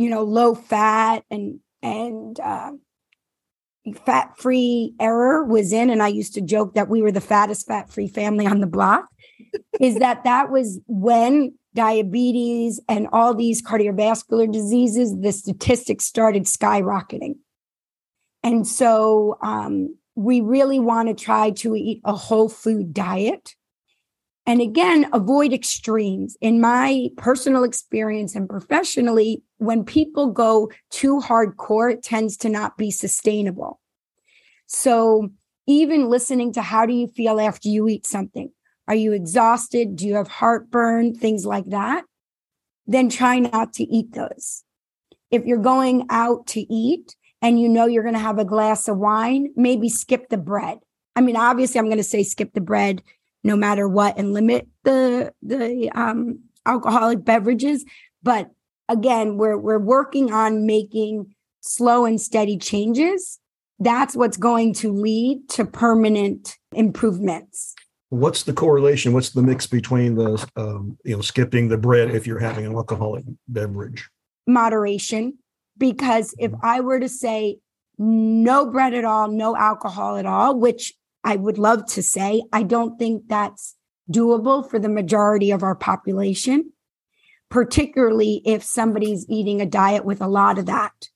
you 0.03 0.09
know, 0.09 0.23
low 0.23 0.53
fat 0.53 1.23
and 1.31 1.59
and 1.81 2.39
uh, 2.39 2.71
fat 4.05 4.37
free 4.37 4.93
era 4.99 5.45
was 5.45 5.71
in, 5.71 5.89
and 5.89 6.03
I 6.03 6.09
used 6.09 6.33
to 6.35 6.41
joke 6.41 6.73
that 6.73 6.89
we 6.89 7.01
were 7.01 7.11
the 7.11 7.21
fattest 7.21 7.67
fat 7.67 7.89
free 7.89 8.07
family 8.07 8.45
on 8.45 8.59
the 8.59 8.67
block. 8.67 9.07
is 9.79 9.95
that 9.99 10.23
that 10.23 10.51
was 10.51 10.79
when 10.87 11.53
diabetes 11.73 12.79
and 12.87 13.07
all 13.11 13.33
these 13.33 13.61
cardiovascular 13.61 14.51
diseases, 14.51 15.17
the 15.19 15.31
statistics 15.31 16.05
started 16.05 16.43
skyrocketing. 16.43 17.35
And 18.43 18.67
so 18.67 19.37
um, 19.41 19.95
we 20.15 20.41
really 20.41 20.79
want 20.79 21.07
to 21.07 21.13
try 21.13 21.51
to 21.51 21.75
eat 21.75 22.01
a 22.03 22.13
whole 22.13 22.49
food 22.49 22.93
diet. 22.93 23.55
And 24.45 24.59
again, 24.61 25.07
avoid 25.13 25.53
extremes. 25.53 26.35
In 26.41 26.59
my 26.59 27.09
personal 27.15 27.63
experience 27.63 28.35
and 28.35 28.49
professionally, 28.49 29.41
when 29.57 29.85
people 29.85 30.31
go 30.31 30.69
too 30.89 31.19
hardcore, 31.21 31.93
it 31.93 32.03
tends 32.03 32.35
to 32.37 32.49
not 32.49 32.77
be 32.77 32.91
sustainable. 32.91 33.79
So, 34.67 35.29
even 35.65 36.09
listening 36.09 36.51
to 36.53 36.61
how 36.61 36.85
do 36.85 36.93
you 36.93 37.07
feel 37.07 37.39
after 37.39 37.69
you 37.69 37.87
eat 37.87 38.05
something? 38.05 38.51
Are 38.89 38.95
you 38.95 39.13
exhausted? 39.13 39.95
Do 39.95 40.05
you 40.05 40.15
have 40.15 40.27
heartburn? 40.27 41.15
Things 41.15 41.45
like 41.45 41.65
that. 41.67 42.03
Then 42.85 43.07
try 43.07 43.39
not 43.39 43.71
to 43.73 43.83
eat 43.83 44.11
those. 44.11 44.63
If 45.31 45.45
you're 45.45 45.57
going 45.57 46.05
out 46.09 46.47
to 46.47 46.61
eat 46.61 47.15
and 47.41 47.61
you 47.61 47.69
know 47.69 47.85
you're 47.85 48.03
going 48.03 48.15
to 48.15 48.19
have 48.19 48.39
a 48.39 48.45
glass 48.45 48.89
of 48.89 48.97
wine, 48.97 49.53
maybe 49.55 49.87
skip 49.87 50.27
the 50.27 50.37
bread. 50.37 50.79
I 51.15 51.21
mean, 51.21 51.37
obviously, 51.37 51.79
I'm 51.79 51.85
going 51.85 51.97
to 51.97 52.03
say 52.03 52.23
skip 52.23 52.53
the 52.53 52.61
bread 52.61 53.01
no 53.43 53.55
matter 53.55 53.87
what 53.87 54.17
and 54.17 54.33
limit 54.33 54.67
the 54.83 55.33
the 55.41 55.91
um, 55.95 56.39
alcoholic 56.65 57.23
beverages. 57.23 57.85
But 58.21 58.51
again, 58.89 59.37
we're 59.37 59.57
we're 59.57 59.79
working 59.79 60.31
on 60.31 60.65
making 60.65 61.33
slow 61.61 62.05
and 62.05 62.19
steady 62.19 62.57
changes. 62.57 63.39
That's 63.79 64.15
what's 64.15 64.37
going 64.37 64.73
to 64.75 64.93
lead 64.93 65.49
to 65.49 65.65
permanent 65.65 66.57
improvements. 66.73 67.75
What's 68.09 68.43
the 68.43 68.53
correlation? 68.53 69.13
What's 69.13 69.31
the 69.31 69.41
mix 69.41 69.65
between 69.65 70.15
the 70.15 70.47
um, 70.55 70.97
you 71.03 71.15
know 71.15 71.21
skipping 71.21 71.67
the 71.67 71.77
bread 71.77 72.11
if 72.11 72.27
you're 72.27 72.39
having 72.39 72.65
an 72.65 72.75
alcoholic 72.75 73.25
beverage? 73.47 74.09
Moderation, 74.47 75.37
because 75.77 76.35
if 76.37 76.51
mm-hmm. 76.51 76.65
I 76.65 76.81
were 76.81 76.99
to 76.99 77.09
say 77.09 77.57
no 77.97 78.69
bread 78.69 78.93
at 78.93 79.05
all, 79.05 79.29
no 79.29 79.55
alcohol 79.55 80.17
at 80.17 80.25
all, 80.25 80.57
which 80.59 80.93
I 81.23 81.37
would 81.37 81.57
love 81.57 81.85
to 81.87 82.03
say. 82.03 82.43
I 82.51 82.63
don't 82.63 82.97
think 82.97 83.23
that's 83.27 83.75
doable 84.11 84.69
for 84.69 84.79
the 84.79 84.89
majority 84.89 85.51
of 85.51 85.63
our 85.63 85.75
population, 85.75 86.71
particularly 87.49 88.41
if 88.45 88.63
somebody's 88.63 89.25
eating 89.29 89.61
a 89.61 89.65
diet 89.65 90.05
with 90.05 90.21
a 90.21 90.27
lot 90.27 90.57
of 90.57 90.65
that. 90.65 91.09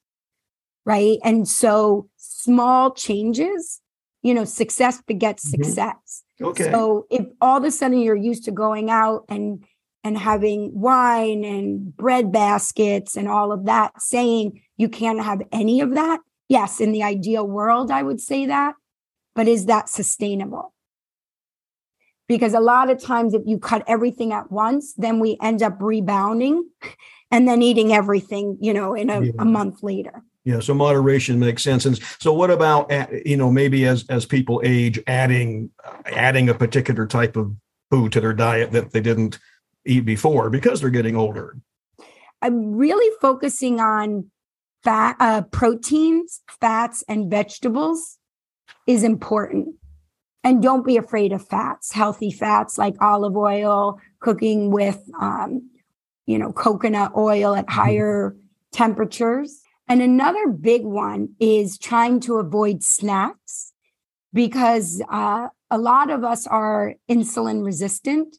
Right. 0.86 1.18
And 1.24 1.48
so 1.48 2.10
small 2.16 2.94
changes, 2.94 3.82
you 4.22 4.34
know, 4.34 4.46
success 4.46 5.02
begets 5.02 5.46
mm-hmm. 5.46 5.64
success. 5.64 6.24
Okay. 6.42 6.72
So 6.72 7.08
if 7.10 7.26
all 7.42 7.58
of 7.58 7.64
a 7.66 7.72
sudden 7.72 8.00
you're 8.00 8.16
used 8.16 8.46
to 8.46 8.52
going 8.52 8.90
out 8.90 9.26
and 9.28 9.64
and 10.04 10.18
having 10.18 10.72
wine 10.74 11.44
and 11.44 11.94
bread 11.98 12.32
baskets 12.32 13.18
and 13.18 13.28
all 13.28 13.52
of 13.52 13.66
that, 13.66 14.02
saying 14.02 14.62
you 14.78 14.88
can't 14.88 15.22
have 15.22 15.42
any 15.52 15.82
of 15.82 15.96
that. 15.96 16.22
Yes, 16.48 16.80
in 16.80 16.94
the 16.94 17.04
ideal 17.04 17.46
world, 17.46 17.92
I 17.92 18.04
would 18.04 18.22
say 18.22 18.46
that 18.46 18.76
but 19.38 19.48
is 19.48 19.68
that 19.68 19.88
sustainable? 19.88 20.74
Because 22.28 22.56
a 22.56 22.60
lot 22.60 22.90
of 22.90 23.02
times, 23.02 23.36
if 23.36 23.44
you 23.46 23.60
cut 23.60 23.84
everything 23.88 24.34
at 24.34 24.52
once, 24.52 24.94
then 24.98 25.20
we 25.20 25.38
end 25.42 25.62
up 25.62 25.78
rebounding 25.80 26.68
and 27.32 27.48
then 27.48 27.62
eating 27.62 27.94
everything, 27.94 28.58
you 28.60 28.74
know, 28.74 28.96
in 28.96 29.12
a, 29.12 29.22
yeah. 29.22 29.32
a 29.38 29.46
month 29.46 29.84
later. 29.84 30.24
Yeah, 30.44 30.60
so 30.60 30.74
moderation 30.74 31.38
makes 31.40 31.62
sense. 31.62 31.86
And 31.86 32.00
so, 32.20 32.34
what 32.34 32.50
about 32.50 32.92
you 33.26 33.38
know 33.38 33.52
maybe 33.52 33.86
as 33.86 34.06
as 34.10 34.26
people 34.26 34.60
age, 34.66 35.00
adding 35.06 35.70
adding 36.06 36.50
a 36.50 36.56
particular 36.56 37.06
type 37.06 37.38
of 37.38 37.56
food 37.92 38.14
to 38.14 38.22
their 38.22 38.34
diet 38.34 38.72
that 38.72 38.92
they 38.92 39.02
didn't 39.02 39.38
eat 39.86 40.04
before 40.04 40.50
because 40.50 40.82
they're 40.82 40.90
getting 40.90 41.16
older? 41.16 41.58
I'm 42.42 42.76
really 42.76 43.16
focusing 43.22 43.80
on 43.80 44.32
fat, 44.84 45.16
uh, 45.20 45.44
proteins, 45.44 46.42
fats, 46.60 47.04
and 47.08 47.30
vegetables 47.30 48.17
is 48.88 49.04
important. 49.04 49.76
And 50.44 50.64
don't 50.64 50.86
be 50.86 50.98
afraid 50.98 51.34
of 51.34 51.46
fats, 51.46 51.92
healthy 51.92 52.32
fats 52.32 52.78
like 52.78 52.96
olive 53.02 53.36
oil, 53.36 54.00
cooking 54.22 54.72
with, 54.72 55.04
um, 55.20 55.70
you 56.26 56.40
know, 56.40 56.54
coconut 56.54 57.12
oil 57.18 57.54
at 57.54 57.66
mm-hmm. 57.66 57.80
higher 57.80 58.36
temperatures. 58.72 59.62
And 59.90 60.02
another 60.02 60.48
big 60.48 60.84
one 60.84 61.36
is 61.40 61.78
trying 61.78 62.22
to 62.22 62.36
avoid 62.36 62.84
snacks 62.84 63.74
because 64.34 65.02
uh, 65.10 65.48
a 65.70 65.78
lot 65.78 66.10
of 66.10 66.24
us 66.24 66.48
are 66.48 66.96
insulin 67.10 67.66
resistant, 67.66 68.38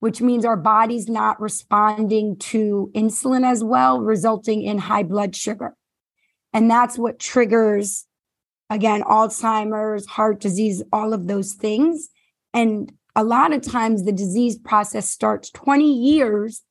which 0.00 0.20
means 0.20 0.44
our 0.44 0.56
body's 0.56 1.08
not 1.08 1.40
responding 1.40 2.36
to 2.38 2.90
insulin 2.94 3.44
as 3.44 3.62
well, 3.62 4.00
resulting 4.00 4.62
in 4.62 4.78
high 4.78 5.02
blood 5.02 5.36
sugar. 5.36 5.76
And 6.52 6.70
that's 6.70 6.98
what 6.98 7.18
triggers 7.18 8.06
again, 8.70 9.02
Alzheimer's, 9.02 10.06
heart 10.06 10.40
disease, 10.40 10.82
all 10.92 11.12
of 11.12 11.26
those 11.26 11.54
things. 11.54 12.08
And 12.54 12.92
a 13.16 13.24
lot 13.24 13.52
of 13.52 13.62
times 13.62 14.04
the 14.04 14.12
disease 14.12 14.56
process 14.56 15.10
starts 15.10 15.50
20 15.50 15.92
years 15.92 16.62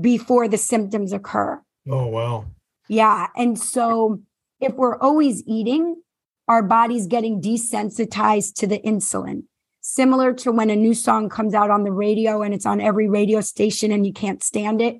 before 0.00 0.48
the 0.48 0.58
symptoms 0.58 1.12
occur. 1.12 1.62
Oh, 1.88 2.08
wow. 2.08 2.46
Yeah. 2.88 3.28
And 3.36 3.58
so 3.58 4.20
if 4.60 4.74
we're 4.74 4.98
always 4.98 5.42
eating, 5.46 6.02
our 6.48 6.62
body's 6.62 7.06
getting 7.06 7.40
desensitized 7.40 8.54
to 8.54 8.66
the 8.66 8.80
insulin. 8.80 9.44
Similar 9.80 10.34
to 10.34 10.52
when 10.52 10.68
a 10.68 10.76
new 10.76 10.92
song 10.92 11.28
comes 11.28 11.54
out 11.54 11.70
on 11.70 11.84
the 11.84 11.92
radio 11.92 12.42
and 12.42 12.52
it's 12.52 12.66
on 12.66 12.80
every 12.80 13.08
radio 13.08 13.40
station 13.40 13.92
and 13.92 14.04
you 14.04 14.12
can't 14.12 14.42
stand 14.42 14.82
it. 14.82 14.96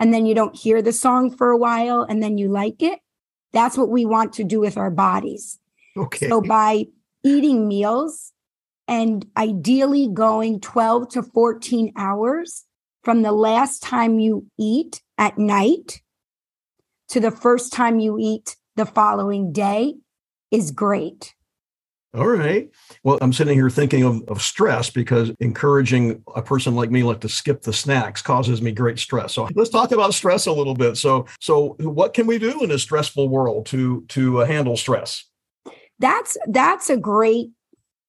And 0.00 0.14
then 0.14 0.24
you 0.24 0.34
don't 0.34 0.56
hear 0.56 0.80
the 0.80 0.92
song 0.92 1.30
for 1.30 1.50
a 1.50 1.58
while 1.58 2.02
and 2.02 2.22
then 2.22 2.38
you 2.38 2.48
like 2.48 2.82
it. 2.82 3.00
That's 3.52 3.76
what 3.76 3.90
we 3.90 4.04
want 4.04 4.32
to 4.34 4.44
do 4.44 4.60
with 4.60 4.76
our 4.76 4.90
bodies. 4.90 5.58
Okay. 5.96 6.28
So 6.28 6.40
by 6.40 6.86
eating 7.22 7.68
meals 7.68 8.32
and 8.86 9.26
ideally 9.36 10.08
going 10.08 10.60
12 10.60 11.08
to 11.10 11.22
14 11.22 11.92
hours 11.96 12.64
from 13.02 13.22
the 13.22 13.32
last 13.32 13.82
time 13.82 14.18
you 14.18 14.46
eat 14.58 15.02
at 15.18 15.38
night 15.38 16.02
to 17.08 17.20
the 17.20 17.30
first 17.30 17.72
time 17.72 18.00
you 18.00 18.18
eat 18.18 18.56
the 18.76 18.86
following 18.86 19.52
day 19.52 19.94
is 20.50 20.70
great. 20.70 21.34
All 22.14 22.28
right. 22.28 22.70
Well, 23.02 23.18
I'm 23.20 23.32
sitting 23.32 23.54
here 23.54 23.68
thinking 23.68 24.04
of, 24.04 24.22
of 24.28 24.40
stress 24.40 24.88
because 24.88 25.32
encouraging 25.40 26.22
a 26.36 26.42
person 26.42 26.76
like 26.76 26.90
me 26.90 27.02
like 27.02 27.20
to 27.22 27.28
skip 27.28 27.62
the 27.62 27.72
snacks 27.72 28.22
causes 28.22 28.62
me 28.62 28.70
great 28.70 29.00
stress. 29.00 29.34
So 29.34 29.48
let's 29.56 29.70
talk 29.70 29.90
about 29.90 30.14
stress 30.14 30.46
a 30.46 30.52
little 30.52 30.74
bit. 30.74 30.96
So, 30.96 31.26
so 31.40 31.76
what 31.80 32.14
can 32.14 32.28
we 32.28 32.38
do 32.38 32.62
in 32.62 32.70
a 32.70 32.78
stressful 32.78 33.28
world 33.28 33.66
to 33.66 34.04
to 34.10 34.42
uh, 34.42 34.46
handle 34.46 34.76
stress? 34.76 35.24
That's 35.98 36.36
that's 36.46 36.90
a 36.90 36.96
great 36.96 37.50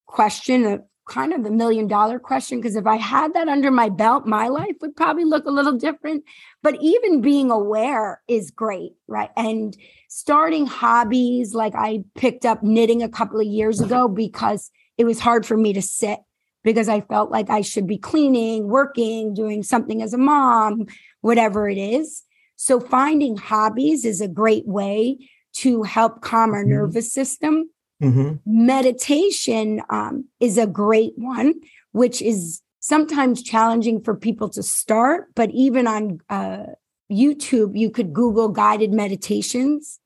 question, 0.07 0.65
a 0.65 0.79
kind 1.07 1.33
of 1.33 1.43
the 1.43 1.51
million 1.51 1.87
dollar 1.87 2.17
question 2.17 2.59
because 2.59 2.75
if 2.75 2.87
I 2.87 2.95
had 2.95 3.33
that 3.33 3.47
under 3.47 3.69
my 3.71 3.89
belt, 3.89 4.25
my 4.25 4.47
life 4.47 4.75
would 4.81 4.95
probably 4.95 5.23
look 5.23 5.45
a 5.45 5.51
little 5.51 5.77
different. 5.77 6.23
But 6.63 6.77
even 6.81 7.21
being 7.21 7.51
aware 7.51 8.21
is 8.27 8.51
great, 8.51 8.93
right? 9.07 9.29
And 9.37 9.77
starting 10.09 10.65
hobbies 10.65 11.53
like 11.53 11.75
I 11.75 12.03
picked 12.15 12.45
up 12.45 12.63
knitting 12.63 13.03
a 13.03 13.09
couple 13.09 13.39
of 13.39 13.45
years 13.45 13.81
ago 13.81 14.07
because 14.07 14.71
it 14.97 15.05
was 15.05 15.19
hard 15.19 15.45
for 15.45 15.57
me 15.57 15.73
to 15.73 15.81
sit 15.81 16.19
because 16.63 16.89
I 16.89 17.01
felt 17.01 17.29
like 17.29 17.49
I 17.49 17.61
should 17.61 17.85
be 17.85 17.97
cleaning, 17.97 18.67
working, 18.67 19.33
doing 19.33 19.61
something 19.61 20.01
as 20.01 20.13
a 20.13 20.17
mom, 20.17 20.87
whatever 21.21 21.69
it 21.69 21.77
is. 21.77 22.23
So 22.55 22.79
finding 22.79 23.37
hobbies 23.37 24.05
is 24.05 24.21
a 24.21 24.27
great 24.27 24.65
way 24.65 25.29
to 25.57 25.83
help 25.83 26.21
calm 26.21 26.51
our 26.53 26.61
mm-hmm. 26.61 26.71
nervous 26.71 27.13
system 27.13 27.69
Mm-hmm. 28.01 28.35
Meditation 28.45 29.81
um, 29.89 30.25
is 30.39 30.57
a 30.57 30.67
great 30.67 31.13
one, 31.15 31.53
which 31.91 32.21
is 32.21 32.61
sometimes 32.79 33.41
challenging 33.41 34.01
for 34.03 34.15
people 34.15 34.49
to 34.49 34.61
start, 34.61 35.33
but 35.35 35.49
even 35.51 35.87
on 35.87 36.19
uh, 36.29 36.65
YouTube, 37.11 37.77
you 37.77 37.89
could 37.89 38.13
Google 38.13 38.49
guided 38.49 38.91
meditations, 38.91 39.99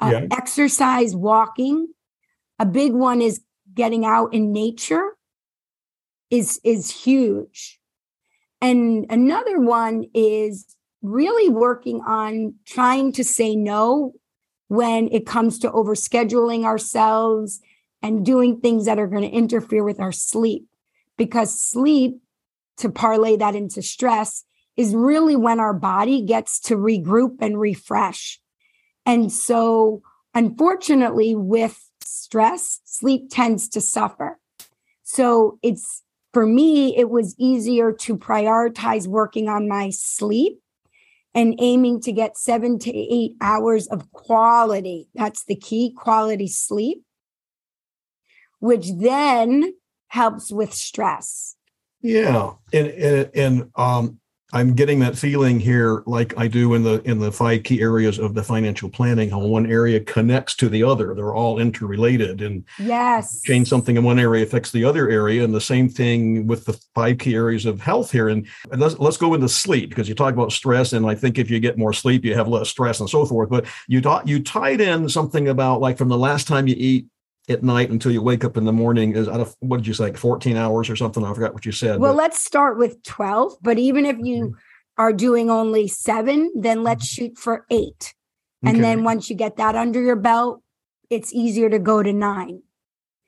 uh, 0.00 0.10
yeah. 0.12 0.26
exercise, 0.30 1.16
walking. 1.16 1.88
A 2.58 2.66
big 2.66 2.92
one 2.92 3.20
is 3.20 3.40
getting 3.74 4.04
out 4.04 4.32
in 4.32 4.52
nature 4.52 5.12
is 6.30 6.60
is 6.64 6.90
huge. 6.90 7.78
And 8.60 9.06
another 9.08 9.60
one 9.60 10.04
is 10.14 10.76
really 11.02 11.48
working 11.48 12.00
on 12.06 12.54
trying 12.66 13.12
to 13.12 13.24
say 13.24 13.54
no 13.54 14.14
when 14.68 15.08
it 15.10 15.26
comes 15.26 15.58
to 15.58 15.70
overscheduling 15.70 16.64
ourselves 16.64 17.60
and 18.02 18.24
doing 18.24 18.60
things 18.60 18.84
that 18.86 18.98
are 18.98 19.06
going 19.06 19.22
to 19.22 19.36
interfere 19.36 19.82
with 19.82 20.00
our 20.00 20.12
sleep. 20.12 20.66
Because 21.16 21.60
sleep, 21.60 22.20
to 22.76 22.88
parlay 22.88 23.36
that 23.36 23.56
into 23.56 23.82
stress, 23.82 24.44
is 24.76 24.94
really 24.94 25.34
when 25.34 25.58
our 25.58 25.74
body 25.74 26.22
gets 26.22 26.60
to 26.60 26.76
regroup 26.76 27.36
and 27.40 27.58
refresh. 27.58 28.40
And 29.04 29.32
so, 29.32 30.02
unfortunately, 30.34 31.34
with 31.34 31.90
stress, 32.00 32.80
sleep 32.84 33.30
tends 33.30 33.68
to 33.70 33.80
suffer. 33.80 34.38
So, 35.02 35.58
it's 35.62 36.04
for 36.32 36.46
me, 36.46 36.96
it 36.96 37.10
was 37.10 37.34
easier 37.38 37.90
to 37.92 38.16
prioritize 38.16 39.08
working 39.08 39.48
on 39.48 39.66
my 39.66 39.90
sleep 39.90 40.60
and 41.34 41.54
aiming 41.60 42.00
to 42.02 42.12
get 42.12 42.36
seven 42.36 42.78
to 42.80 42.90
eight 42.94 43.32
hours 43.40 43.86
of 43.88 44.10
quality. 44.12 45.08
That's 45.14 45.44
the 45.44 45.56
key 45.56 45.92
quality 45.96 46.48
sleep, 46.48 47.02
which 48.60 48.88
then 48.96 49.74
helps 50.08 50.50
with 50.50 50.72
stress. 50.74 51.56
Yeah, 52.00 52.54
and 52.72 52.86
and, 52.88 53.30
and 53.34 53.70
um, 53.74 54.20
I'm 54.50 54.74
getting 54.74 54.98
that 55.00 55.18
feeling 55.18 55.60
here, 55.60 56.02
like 56.06 56.36
I 56.38 56.48
do 56.48 56.72
in 56.72 56.82
the 56.82 57.02
in 57.02 57.18
the 57.18 57.30
five 57.30 57.64
key 57.64 57.82
areas 57.82 58.18
of 58.18 58.32
the 58.32 58.42
financial 58.42 58.88
planning. 58.88 59.28
How 59.28 59.40
one 59.40 59.70
area 59.70 60.00
connects 60.00 60.54
to 60.56 60.70
the 60.70 60.82
other; 60.82 61.14
they're 61.14 61.34
all 61.34 61.58
interrelated, 61.58 62.40
and 62.40 62.64
yes, 62.78 63.42
change 63.42 63.68
something 63.68 63.98
in 63.98 64.04
one 64.04 64.18
area 64.18 64.42
affects 64.42 64.70
the 64.70 64.84
other 64.84 65.10
area, 65.10 65.44
and 65.44 65.54
the 65.54 65.60
same 65.60 65.86
thing 65.86 66.46
with 66.46 66.64
the 66.64 66.80
five 66.94 67.18
key 67.18 67.34
areas 67.34 67.66
of 67.66 67.82
health 67.82 68.10
here. 68.10 68.30
And 68.30 68.46
let's 68.74 68.98
let's 68.98 69.18
go 69.18 69.34
into 69.34 69.50
sleep 69.50 69.90
because 69.90 70.08
you 70.08 70.14
talk 70.14 70.32
about 70.32 70.52
stress, 70.52 70.94
and 70.94 71.04
I 71.04 71.14
think 71.14 71.38
if 71.38 71.50
you 71.50 71.60
get 71.60 71.76
more 71.76 71.92
sleep, 71.92 72.24
you 72.24 72.34
have 72.34 72.48
less 72.48 72.70
stress 72.70 73.00
and 73.00 73.10
so 73.10 73.26
forth. 73.26 73.50
But 73.50 73.66
you 73.86 74.00
taught 74.00 74.26
you 74.26 74.42
tied 74.42 74.80
in 74.80 75.10
something 75.10 75.48
about 75.48 75.82
like 75.82 75.98
from 75.98 76.08
the 76.08 76.16
last 76.16 76.48
time 76.48 76.66
you 76.66 76.74
eat 76.78 77.06
at 77.48 77.62
night 77.62 77.90
until 77.90 78.12
you 78.12 78.22
wake 78.22 78.44
up 78.44 78.56
in 78.56 78.64
the 78.64 78.72
morning 78.72 79.14
is 79.14 79.28
out 79.28 79.40
of 79.40 79.56
what 79.60 79.78
did 79.78 79.86
you 79.86 79.94
say 79.94 80.12
14 80.12 80.56
hours 80.56 80.90
or 80.90 80.96
something 80.96 81.24
i 81.24 81.32
forgot 81.32 81.54
what 81.54 81.64
you 81.64 81.72
said 81.72 81.98
well 81.98 82.12
but. 82.12 82.18
let's 82.18 82.38
start 82.38 82.78
with 82.78 83.02
12 83.04 83.56
but 83.62 83.78
even 83.78 84.04
if 84.04 84.16
you 84.18 84.44
mm-hmm. 84.44 84.54
are 84.96 85.12
doing 85.12 85.50
only 85.50 85.88
seven 85.88 86.52
then 86.54 86.82
let's 86.82 87.06
mm-hmm. 87.06 87.26
shoot 87.26 87.38
for 87.38 87.64
eight 87.70 88.14
and 88.62 88.76
okay. 88.76 88.80
then 88.80 89.04
once 89.04 89.30
you 89.30 89.36
get 89.36 89.56
that 89.56 89.74
under 89.74 90.00
your 90.00 90.16
belt 90.16 90.62
it's 91.10 91.32
easier 91.32 91.70
to 91.70 91.78
go 91.78 92.02
to 92.02 92.12
9 92.12 92.62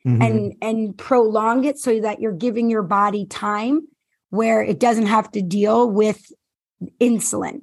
mm-hmm. 0.06 0.22
and 0.22 0.54
and 0.60 0.98
prolong 0.98 1.64
it 1.64 1.78
so 1.78 2.00
that 2.00 2.20
you're 2.20 2.32
giving 2.32 2.70
your 2.70 2.82
body 2.82 3.26
time 3.26 3.86
where 4.30 4.62
it 4.62 4.78
doesn't 4.78 5.06
have 5.06 5.30
to 5.32 5.42
deal 5.42 5.90
with 5.90 6.30
insulin 7.00 7.62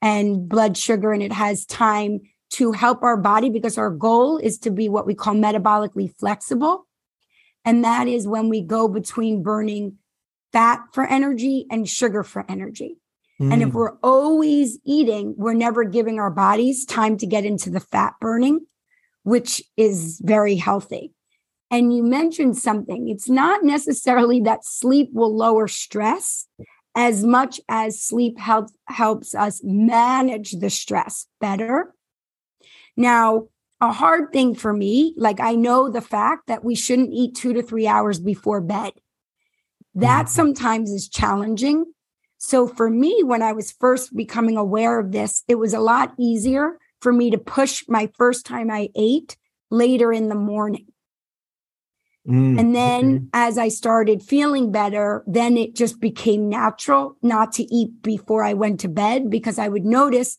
and 0.00 0.48
blood 0.48 0.76
sugar 0.76 1.12
and 1.12 1.22
it 1.22 1.32
has 1.32 1.64
time 1.64 2.20
to 2.52 2.72
help 2.72 3.02
our 3.02 3.16
body 3.16 3.48
because 3.48 3.78
our 3.78 3.90
goal 3.90 4.38
is 4.38 4.58
to 4.58 4.70
be 4.70 4.88
what 4.88 5.06
we 5.06 5.14
call 5.14 5.34
metabolically 5.34 6.14
flexible. 6.18 6.86
And 7.64 7.84
that 7.84 8.08
is 8.08 8.26
when 8.26 8.48
we 8.48 8.60
go 8.60 8.88
between 8.88 9.42
burning 9.42 9.98
fat 10.52 10.80
for 10.92 11.04
energy 11.04 11.66
and 11.70 11.88
sugar 11.88 12.22
for 12.22 12.44
energy. 12.48 12.98
Mm. 13.40 13.52
And 13.52 13.62
if 13.62 13.68
mm. 13.70 13.72
we're 13.72 13.96
always 14.02 14.78
eating, 14.84 15.34
we're 15.36 15.54
never 15.54 15.84
giving 15.84 16.18
our 16.18 16.30
bodies 16.30 16.84
time 16.84 17.16
to 17.18 17.26
get 17.26 17.44
into 17.44 17.70
the 17.70 17.80
fat 17.80 18.14
burning, 18.20 18.66
which 19.22 19.62
is 19.76 20.20
very 20.22 20.56
healthy. 20.56 21.14
And 21.70 21.94
you 21.96 22.02
mentioned 22.02 22.58
something. 22.58 23.08
It's 23.08 23.30
not 23.30 23.64
necessarily 23.64 24.40
that 24.40 24.64
sleep 24.64 25.08
will 25.14 25.34
lower 25.34 25.68
stress 25.68 26.46
as 26.94 27.24
much 27.24 27.58
as 27.70 28.02
sleep 28.02 28.38
help, 28.38 28.68
helps 28.88 29.34
us 29.34 29.62
manage 29.64 30.52
the 30.52 30.68
stress 30.68 31.26
better 31.40 31.94
now, 32.96 33.48
a 33.80 33.92
hard 33.92 34.32
thing 34.32 34.54
for 34.54 34.72
me, 34.72 35.12
like 35.16 35.40
I 35.40 35.54
know 35.54 35.90
the 35.90 36.00
fact 36.00 36.46
that 36.46 36.64
we 36.64 36.74
shouldn't 36.74 37.12
eat 37.12 37.34
two 37.34 37.52
to 37.52 37.62
three 37.62 37.88
hours 37.88 38.20
before 38.20 38.60
bed. 38.60 38.92
That 39.94 40.26
mm-hmm. 40.26 40.34
sometimes 40.34 40.90
is 40.90 41.08
challenging. 41.08 41.86
So 42.38 42.68
for 42.68 42.88
me, 42.88 43.22
when 43.24 43.42
I 43.42 43.52
was 43.52 43.72
first 43.72 44.14
becoming 44.16 44.56
aware 44.56 45.00
of 45.00 45.10
this, 45.12 45.42
it 45.48 45.56
was 45.56 45.74
a 45.74 45.80
lot 45.80 46.14
easier 46.18 46.78
for 47.00 47.12
me 47.12 47.30
to 47.30 47.38
push 47.38 47.84
my 47.88 48.08
first 48.16 48.46
time 48.46 48.70
I 48.70 48.90
ate 48.94 49.36
later 49.70 50.12
in 50.12 50.28
the 50.28 50.36
morning. 50.36 50.86
Mm, 52.28 52.60
and 52.60 52.74
then 52.74 53.14
okay. 53.14 53.24
as 53.32 53.58
I 53.58 53.66
started 53.66 54.22
feeling 54.22 54.70
better, 54.70 55.24
then 55.26 55.56
it 55.56 55.74
just 55.74 56.00
became 56.00 56.48
natural 56.48 57.16
not 57.20 57.50
to 57.54 57.64
eat 57.74 58.00
before 58.00 58.44
I 58.44 58.52
went 58.52 58.78
to 58.80 58.88
bed 58.88 59.28
because 59.28 59.58
I 59.58 59.66
would 59.66 59.84
notice 59.84 60.38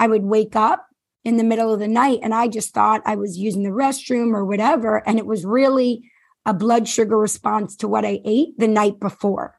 I 0.00 0.08
would 0.08 0.24
wake 0.24 0.56
up 0.56 0.89
in 1.24 1.36
the 1.36 1.44
middle 1.44 1.72
of 1.72 1.80
the 1.80 1.88
night 1.88 2.20
and 2.22 2.34
I 2.34 2.48
just 2.48 2.72
thought 2.72 3.02
I 3.04 3.16
was 3.16 3.38
using 3.38 3.62
the 3.62 3.70
restroom 3.70 4.34
or 4.34 4.44
whatever. 4.44 5.06
And 5.06 5.18
it 5.18 5.26
was 5.26 5.44
really 5.44 6.10
a 6.46 6.54
blood 6.54 6.88
sugar 6.88 7.18
response 7.18 7.76
to 7.76 7.88
what 7.88 8.04
I 8.04 8.20
ate 8.24 8.58
the 8.58 8.68
night 8.68 8.98
before. 8.98 9.58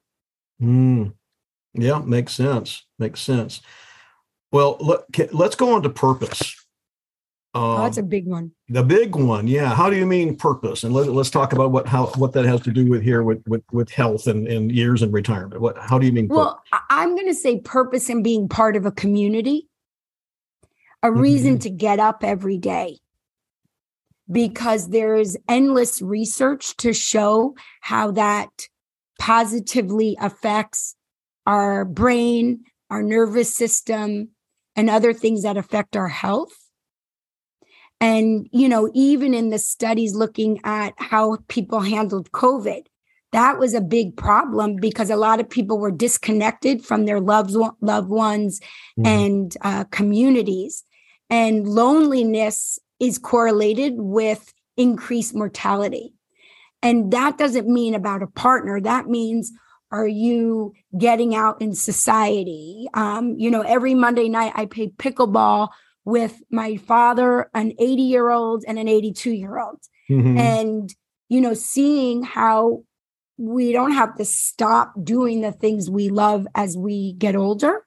Mm. 0.61 1.13
Yeah, 1.73 1.99
makes 1.99 2.33
sense. 2.33 2.85
Makes 2.97 3.21
sense. 3.21 3.61
Well, 4.51 4.77
look, 4.79 5.05
let's 5.31 5.55
go 5.55 5.75
on 5.75 5.83
to 5.83 5.89
purpose. 5.89 6.55
Um, 7.53 7.63
oh, 7.63 7.77
that's 7.83 7.97
a 7.97 8.03
big 8.03 8.27
one. 8.27 8.51
The 8.69 8.83
big 8.83 9.15
one, 9.15 9.45
yeah. 9.47 9.75
How 9.75 9.89
do 9.89 9.97
you 9.97 10.05
mean 10.05 10.37
purpose? 10.37 10.83
And 10.85 10.93
let, 10.93 11.09
us 11.09 11.29
talk 11.29 11.51
about 11.51 11.71
what 11.71 11.85
how 11.85 12.05
what 12.15 12.31
that 12.31 12.45
has 12.45 12.61
to 12.61 12.71
do 12.71 12.89
with 12.89 13.01
here 13.01 13.23
with 13.23 13.43
with, 13.45 13.63
with 13.73 13.89
health 13.91 14.27
and, 14.27 14.47
and 14.47 14.71
years 14.71 15.01
and 15.01 15.11
retirement. 15.11 15.59
What 15.59 15.77
how 15.77 15.99
do 15.99 16.05
you 16.05 16.13
mean? 16.13 16.27
Well. 16.29 16.61
I'm 16.89 17.15
going 17.15 17.27
to 17.27 17.33
say 17.33 17.59
purpose 17.59 18.09
and 18.09 18.23
being 18.23 18.47
part 18.47 18.75
of 18.75 18.85
a 18.85 18.91
community 18.91 19.67
a 21.03 21.11
reason 21.11 21.53
mm-hmm. 21.53 21.59
to 21.59 21.69
get 21.69 21.99
up 21.99 22.23
every 22.23 22.57
day 22.57 22.97
because 24.31 24.89
there's 24.89 25.35
endless 25.49 26.01
research 26.01 26.75
to 26.77 26.93
show 26.93 27.55
how 27.81 28.11
that 28.11 28.49
positively 29.19 30.17
affects 30.19 30.95
our 31.45 31.85
brain, 31.85 32.63
our 32.89 33.03
nervous 33.03 33.53
system, 33.53 34.29
and 34.75 34.89
other 34.89 35.13
things 35.13 35.43
that 35.43 35.57
affect 35.57 35.97
our 35.97 36.07
health. 36.07 36.53
And, 37.99 38.47
you 38.51 38.67
know, 38.67 38.89
even 38.93 39.33
in 39.33 39.49
the 39.49 39.59
studies 39.59 40.15
looking 40.15 40.59
at 40.63 40.93
how 40.97 41.37
people 41.47 41.81
handled 41.81 42.31
COVID, 42.31 42.85
that 43.31 43.59
was 43.59 43.73
a 43.73 43.81
big 43.81 44.17
problem 44.17 44.75
because 44.77 45.09
a 45.09 45.15
lot 45.15 45.39
of 45.39 45.49
people 45.49 45.77
were 45.77 45.91
disconnected 45.91 46.83
from 46.83 47.05
their 47.05 47.19
loved, 47.19 47.55
loved 47.79 48.09
ones 48.09 48.59
mm-hmm. 48.99 49.05
and 49.05 49.57
uh, 49.61 49.83
communities. 49.85 50.83
And 51.31 51.67
loneliness 51.67 52.77
is 52.99 53.17
correlated 53.17 53.93
with 53.97 54.53
increased 54.77 55.33
mortality. 55.33 56.13
And 56.83 57.11
that 57.11 57.37
doesn't 57.37 57.67
mean 57.67 57.95
about 57.95 58.21
a 58.21 58.27
partner. 58.27 58.81
That 58.81 59.07
means, 59.07 59.51
are 59.91 60.07
you 60.07 60.73
getting 60.97 61.33
out 61.33 61.61
in 61.61 61.73
society? 61.73 62.87
Um, 62.93 63.35
you 63.37 63.49
know, 63.49 63.61
every 63.61 63.93
Monday 63.93 64.29
night 64.29 64.51
I 64.55 64.65
play 64.65 64.89
pickleball 64.89 65.69
with 66.03 66.41
my 66.51 66.77
father, 66.77 67.49
an 67.53 67.73
80 67.79 68.01
year 68.01 68.29
old, 68.29 68.63
and 68.67 68.77
an 68.77 68.87
82 68.87 69.31
year 69.31 69.57
old. 69.57 69.79
Mm-hmm. 70.09 70.37
And, 70.37 70.95
you 71.29 71.39
know, 71.39 71.53
seeing 71.53 72.23
how 72.23 72.83
we 73.37 73.71
don't 73.71 73.93
have 73.93 74.15
to 74.17 74.25
stop 74.25 74.93
doing 75.01 75.41
the 75.41 75.51
things 75.51 75.89
we 75.89 76.09
love 76.09 76.45
as 76.55 76.77
we 76.77 77.13
get 77.13 77.35
older 77.35 77.85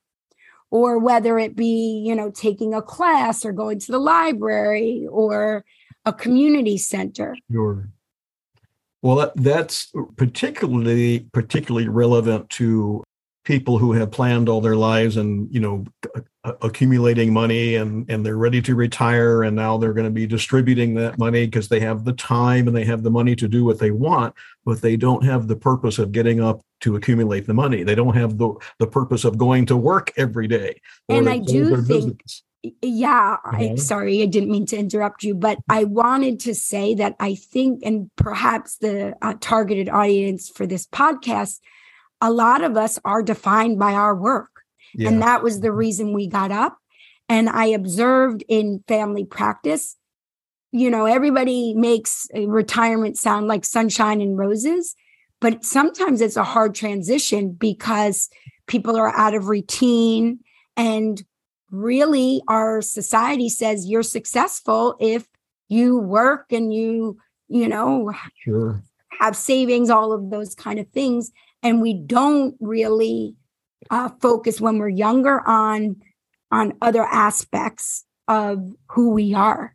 or 0.74 0.98
whether 0.98 1.38
it 1.38 1.54
be, 1.54 2.02
you 2.04 2.16
know, 2.16 2.32
taking 2.32 2.74
a 2.74 2.82
class 2.82 3.44
or 3.44 3.52
going 3.52 3.78
to 3.78 3.92
the 3.92 3.98
library 4.00 5.06
or 5.08 5.64
a 6.04 6.12
community 6.12 6.76
center. 6.76 7.36
Sure. 7.48 7.88
Well, 9.00 9.14
that, 9.16 9.36
that's 9.36 9.92
particularly 10.16 11.28
particularly 11.32 11.86
relevant 11.86 12.50
to 12.50 13.04
people 13.44 13.78
who 13.78 13.92
have 13.92 14.10
planned 14.10 14.48
all 14.48 14.60
their 14.60 14.76
lives 14.76 15.16
and 15.16 15.52
you 15.54 15.60
know 15.60 15.84
accumulating 16.62 17.32
money 17.32 17.76
and 17.76 18.08
and 18.10 18.24
they're 18.24 18.36
ready 18.36 18.60
to 18.60 18.74
retire 18.74 19.42
and 19.42 19.54
now 19.54 19.76
they're 19.76 19.92
going 19.92 20.06
to 20.06 20.10
be 20.10 20.26
distributing 20.26 20.94
that 20.94 21.18
money 21.18 21.46
because 21.46 21.68
they 21.68 21.80
have 21.80 22.04
the 22.04 22.12
time 22.14 22.66
and 22.66 22.76
they 22.76 22.84
have 22.84 23.02
the 23.02 23.10
money 23.10 23.36
to 23.36 23.46
do 23.46 23.64
what 23.64 23.78
they 23.78 23.90
want 23.90 24.34
but 24.64 24.80
they 24.80 24.96
don't 24.96 25.24
have 25.24 25.46
the 25.46 25.56
purpose 25.56 25.98
of 25.98 26.12
getting 26.12 26.40
up 26.40 26.62
to 26.80 26.96
accumulate 26.96 27.46
the 27.46 27.54
money 27.54 27.82
they 27.82 27.94
don't 27.94 28.16
have 28.16 28.38
the 28.38 28.52
the 28.78 28.86
purpose 28.86 29.24
of 29.24 29.38
going 29.38 29.64
to 29.66 29.76
work 29.76 30.12
every 30.16 30.48
day 30.48 30.80
and 31.08 31.28
i 31.28 31.38
do 31.38 31.76
think 31.82 32.18
business. 32.22 32.42
yeah 32.82 33.36
uh-huh. 33.44 33.56
I, 33.56 33.74
sorry 33.76 34.22
i 34.22 34.26
didn't 34.26 34.50
mean 34.50 34.66
to 34.66 34.76
interrupt 34.76 35.22
you 35.22 35.34
but 35.34 35.58
i 35.68 35.84
wanted 35.84 36.40
to 36.40 36.54
say 36.54 36.94
that 36.94 37.14
i 37.20 37.34
think 37.34 37.80
and 37.84 38.10
perhaps 38.16 38.76
the 38.78 39.14
uh, 39.22 39.34
targeted 39.40 39.88
audience 39.88 40.48
for 40.48 40.66
this 40.66 40.86
podcast 40.86 41.60
a 42.24 42.32
lot 42.32 42.64
of 42.64 42.74
us 42.78 42.98
are 43.04 43.22
defined 43.22 43.78
by 43.78 43.92
our 43.92 44.14
work. 44.14 44.48
Yeah. 44.94 45.08
And 45.08 45.20
that 45.20 45.42
was 45.42 45.60
the 45.60 45.68
mm-hmm. 45.68 45.76
reason 45.76 46.12
we 46.14 46.26
got 46.26 46.50
up. 46.50 46.78
And 47.28 47.50
I 47.50 47.66
observed 47.66 48.42
in 48.48 48.82
family 48.88 49.26
practice, 49.26 49.96
you 50.72 50.90
know, 50.90 51.04
everybody 51.04 51.74
makes 51.74 52.26
retirement 52.34 53.18
sound 53.18 53.46
like 53.46 53.66
sunshine 53.66 54.22
and 54.22 54.38
roses, 54.38 54.94
but 55.40 55.64
sometimes 55.64 56.22
it's 56.22 56.36
a 56.36 56.44
hard 56.44 56.74
transition 56.74 57.52
because 57.52 58.30
people 58.66 58.96
are 58.96 59.14
out 59.14 59.34
of 59.34 59.48
routine. 59.48 60.38
And 60.78 61.22
really, 61.70 62.40
our 62.48 62.80
society 62.80 63.50
says 63.50 63.86
you're 63.86 64.02
successful 64.02 64.96
if 64.98 65.26
you 65.68 65.98
work 65.98 66.52
and 66.52 66.72
you, 66.72 67.18
you 67.48 67.68
know, 67.68 68.12
sure. 68.42 68.82
have 69.20 69.36
savings, 69.36 69.90
all 69.90 70.12
of 70.12 70.30
those 70.30 70.54
kind 70.54 70.78
of 70.78 70.88
things 70.88 71.30
and 71.64 71.80
we 71.80 71.94
don't 71.94 72.54
really 72.60 73.34
uh, 73.90 74.10
focus 74.20 74.60
when 74.60 74.78
we're 74.78 74.88
younger 74.88 75.40
on 75.48 75.96
on 76.52 76.74
other 76.80 77.02
aspects 77.02 78.04
of 78.28 78.72
who 78.90 79.10
we 79.10 79.34
are 79.34 79.74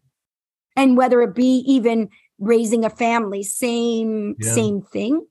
and 0.76 0.96
whether 0.96 1.22
it 1.22 1.36
be 1.36 1.64
even 1.68 2.10
raising 2.40 2.86
a 2.86 2.90
family 2.90 3.44
same 3.44 4.36
yeah. 4.40 4.54
same 4.54 4.82
thing 4.82 5.26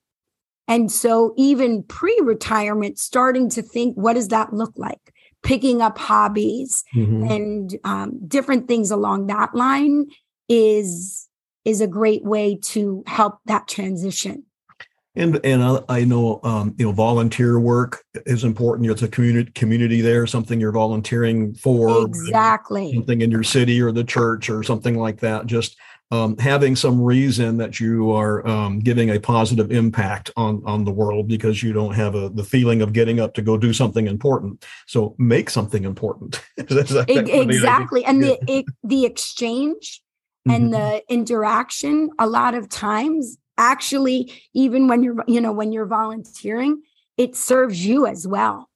and 0.67 0.93
so 0.93 1.33
even 1.39 1.83
pre-retirement 1.85 2.99
starting 2.99 3.49
to 3.49 3.63
think 3.63 3.97
what 3.97 4.13
does 4.13 4.29
that 4.29 4.53
look 4.53 4.73
like 4.77 5.15
picking 5.43 5.81
up 5.81 5.97
hobbies 5.99 6.85
mm-hmm. 6.95 7.31
and 7.31 7.79
um, 7.85 8.21
different 8.27 8.69
things 8.69 8.91
along 8.91 9.27
that 9.27 9.55
line 9.55 10.07
is 10.49 11.29
is 11.65 11.81
a 11.81 11.87
great 11.87 12.25
way 12.25 12.57
to 12.57 13.03
help 13.07 13.39
that 13.47 13.67
transition 13.69 14.45
And 15.19 15.41
and 15.45 15.85
I 15.89 16.05
know 16.05 16.41
um, 16.45 16.75
you 16.79 16.87
know 16.87 16.93
volunteer 16.93 17.59
work 17.59 18.05
is 18.25 18.45
important. 18.45 18.89
It's 18.89 19.03
a 19.03 19.09
community 19.09 19.51
community 19.53 20.01
there, 20.01 20.27
something 20.27 20.61
you're 20.61 20.73
volunteering 20.73 21.55
for. 21.55 22.07
Exactly. 22.07 22.95
Something 22.95 23.21
in 23.23 23.31
your 23.31 23.43
city 23.43 23.83
or 23.83 23.91
the 23.91 24.05
church 24.05 24.49
or 24.49 24.63
something 24.63 24.97
like 24.97 25.21
that. 25.21 25.47
Just 25.47 25.77
um, 26.11 26.39
having 26.39 26.75
some 26.75 27.03
reason 27.03 27.59
that 27.59 27.81
you 27.81 28.13
are 28.13 28.47
um, 28.47 28.79
giving 28.79 29.11
a 29.11 29.19
positive 29.19 29.73
impact 29.73 30.31
on 30.37 30.63
on 30.65 30.85
the 30.85 30.93
world 30.93 31.27
because 31.27 31.63
you 31.63 31.73
don't 31.73 31.95
have 31.95 32.15
a 32.15 32.29
the 32.31 32.45
feeling 32.45 32.81
of 32.81 32.93
getting 32.93 33.19
up 33.19 33.35
to 33.35 33.43
go 33.43 33.59
do 33.59 33.73
something 33.73 34.07
important. 34.07 34.65
So 34.87 35.17
make 35.19 35.51
something 35.51 35.85
important. 35.85 36.41
exactly, 36.57 38.05
and 38.05 38.23
the 38.23 38.39
it, 38.47 38.67
the 38.85 39.05
exchange 39.05 40.01
and 40.49 40.73
mm-hmm. 40.73 40.73
the 40.73 41.03
interaction 41.13 42.11
a 42.19 42.27
lot 42.27 42.55
of 42.55 42.69
times 42.69 43.37
actually 43.59 44.33
even 44.55 44.89
when 44.89 45.03
you're 45.03 45.23
you 45.27 45.41
know 45.41 45.53
when 45.53 45.73
you're 45.73 45.87
volunteering 45.87 46.81
it 47.17 47.37
serves 47.37 47.85
you 47.85 48.07
as 48.07 48.27
well. 48.27 48.71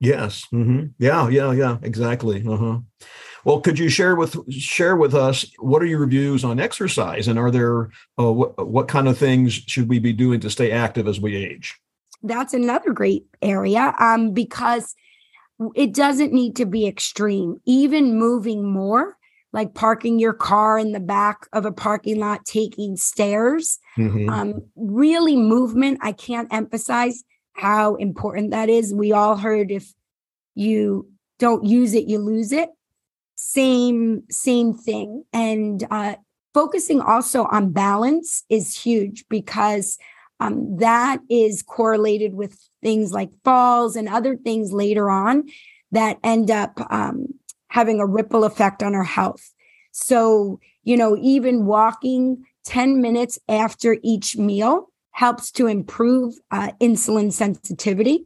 Yes 0.00 0.46
mm-hmm. 0.52 0.86
yeah 0.98 1.28
yeah 1.28 1.52
yeah 1.52 1.76
exactly 1.82 2.44
uh-huh. 2.46 2.78
Well 3.44 3.60
could 3.60 3.78
you 3.78 3.88
share 3.88 4.16
with 4.16 4.36
share 4.52 4.96
with 4.96 5.14
us 5.14 5.46
what 5.58 5.82
are 5.82 5.86
your 5.86 6.06
views 6.06 6.44
on 6.44 6.58
exercise? 6.58 7.28
And 7.28 7.38
are 7.38 7.50
there 7.50 7.90
uh, 8.18 8.32
what, 8.32 8.66
what 8.66 8.88
kind 8.88 9.08
of 9.08 9.18
things 9.18 9.52
should 9.52 9.88
we 9.88 9.98
be 9.98 10.12
doing 10.12 10.40
to 10.40 10.50
stay 10.50 10.70
active 10.70 11.06
as 11.06 11.20
we 11.20 11.36
age? 11.36 11.78
That's 12.22 12.54
another 12.54 12.92
great 12.92 13.26
area 13.42 13.94
um, 14.00 14.32
because 14.32 14.94
it 15.74 15.94
doesn't 15.94 16.32
need 16.32 16.56
to 16.56 16.66
be 16.66 16.86
extreme. 16.86 17.60
Even 17.64 18.18
moving 18.18 18.70
more 18.70 19.16
like 19.56 19.72
parking 19.72 20.18
your 20.18 20.34
car 20.34 20.78
in 20.78 20.92
the 20.92 21.00
back 21.00 21.46
of 21.54 21.64
a 21.64 21.72
parking 21.72 22.20
lot, 22.20 22.44
taking 22.44 22.94
stairs. 22.94 23.78
Mm-hmm. 23.96 24.28
Um, 24.28 24.60
really, 24.76 25.34
movement. 25.34 25.98
I 26.02 26.12
can't 26.12 26.52
emphasize 26.52 27.24
how 27.54 27.94
important 27.94 28.50
that 28.50 28.68
is. 28.68 28.92
We 28.92 29.12
all 29.12 29.38
heard 29.38 29.70
if 29.70 29.94
you 30.54 31.10
don't 31.38 31.64
use 31.64 31.94
it, 31.94 32.06
you 32.06 32.18
lose 32.18 32.52
it. 32.52 32.68
Same, 33.34 34.24
same 34.28 34.74
thing. 34.74 35.24
And 35.32 35.86
uh, 35.90 36.16
focusing 36.52 37.00
also 37.00 37.44
on 37.44 37.72
balance 37.72 38.44
is 38.50 38.78
huge 38.78 39.24
because 39.30 39.96
um, 40.38 40.76
that 40.80 41.20
is 41.30 41.62
correlated 41.62 42.34
with 42.34 42.62
things 42.82 43.10
like 43.10 43.30
falls 43.42 43.96
and 43.96 44.06
other 44.06 44.36
things 44.36 44.70
later 44.70 45.08
on 45.08 45.44
that 45.92 46.18
end 46.22 46.50
up 46.50 46.78
um, 46.90 47.28
having 47.76 48.00
a 48.00 48.06
ripple 48.06 48.44
effect 48.44 48.82
on 48.82 48.94
our 48.94 49.04
health. 49.04 49.52
So, 49.92 50.60
you 50.82 50.96
know, 50.96 51.14
even 51.20 51.66
walking 51.66 52.42
10 52.64 53.02
minutes 53.02 53.38
after 53.50 53.98
each 54.02 54.34
meal 54.34 54.90
helps 55.10 55.50
to 55.52 55.66
improve 55.66 56.36
uh, 56.50 56.70
insulin 56.80 57.30
sensitivity. 57.30 58.24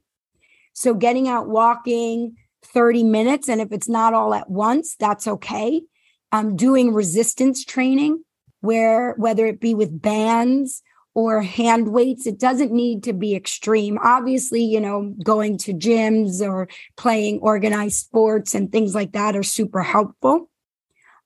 So, 0.73 0.95
getting 0.95 1.27
out 1.27 1.49
walking 1.49 2.37
30 2.65 3.03
minutes, 3.03 3.49
and 3.49 3.61
if 3.61 3.73
it's 3.73 3.89
not 3.89 4.15
all 4.15 4.35
at 4.35 4.49
once, 4.49 4.95
that's 5.01 5.27
okay. 5.27 5.83
Um, 6.31 6.55
doing 6.55 6.95
resistance 6.95 7.65
training, 7.65 8.23
where 8.61 9.15
whether 9.17 9.47
it 9.47 9.59
be 9.59 9.75
with 9.75 10.01
bands 10.01 10.81
or 11.15 11.43
hand 11.43 11.93
weights, 11.93 12.27
it 12.27 12.39
doesn't 12.39 12.73
need 12.73 13.03
to 13.05 13.13
be 13.13 13.35
extreme. 13.35 13.99
Obviously, 14.03 14.63
you 14.63 14.81
know, 14.81 15.15
going 15.25 15.59
to 15.59 15.73
gyms 15.73 16.41
or 16.41 16.69
playing 16.97 17.41
organized 17.41 17.97
sports 17.97 18.55
and 18.55 18.71
things 18.71 18.95
like 18.95 19.13
that 19.13 19.37
are 19.37 19.43
super 19.43 19.83
helpful. 19.83 20.49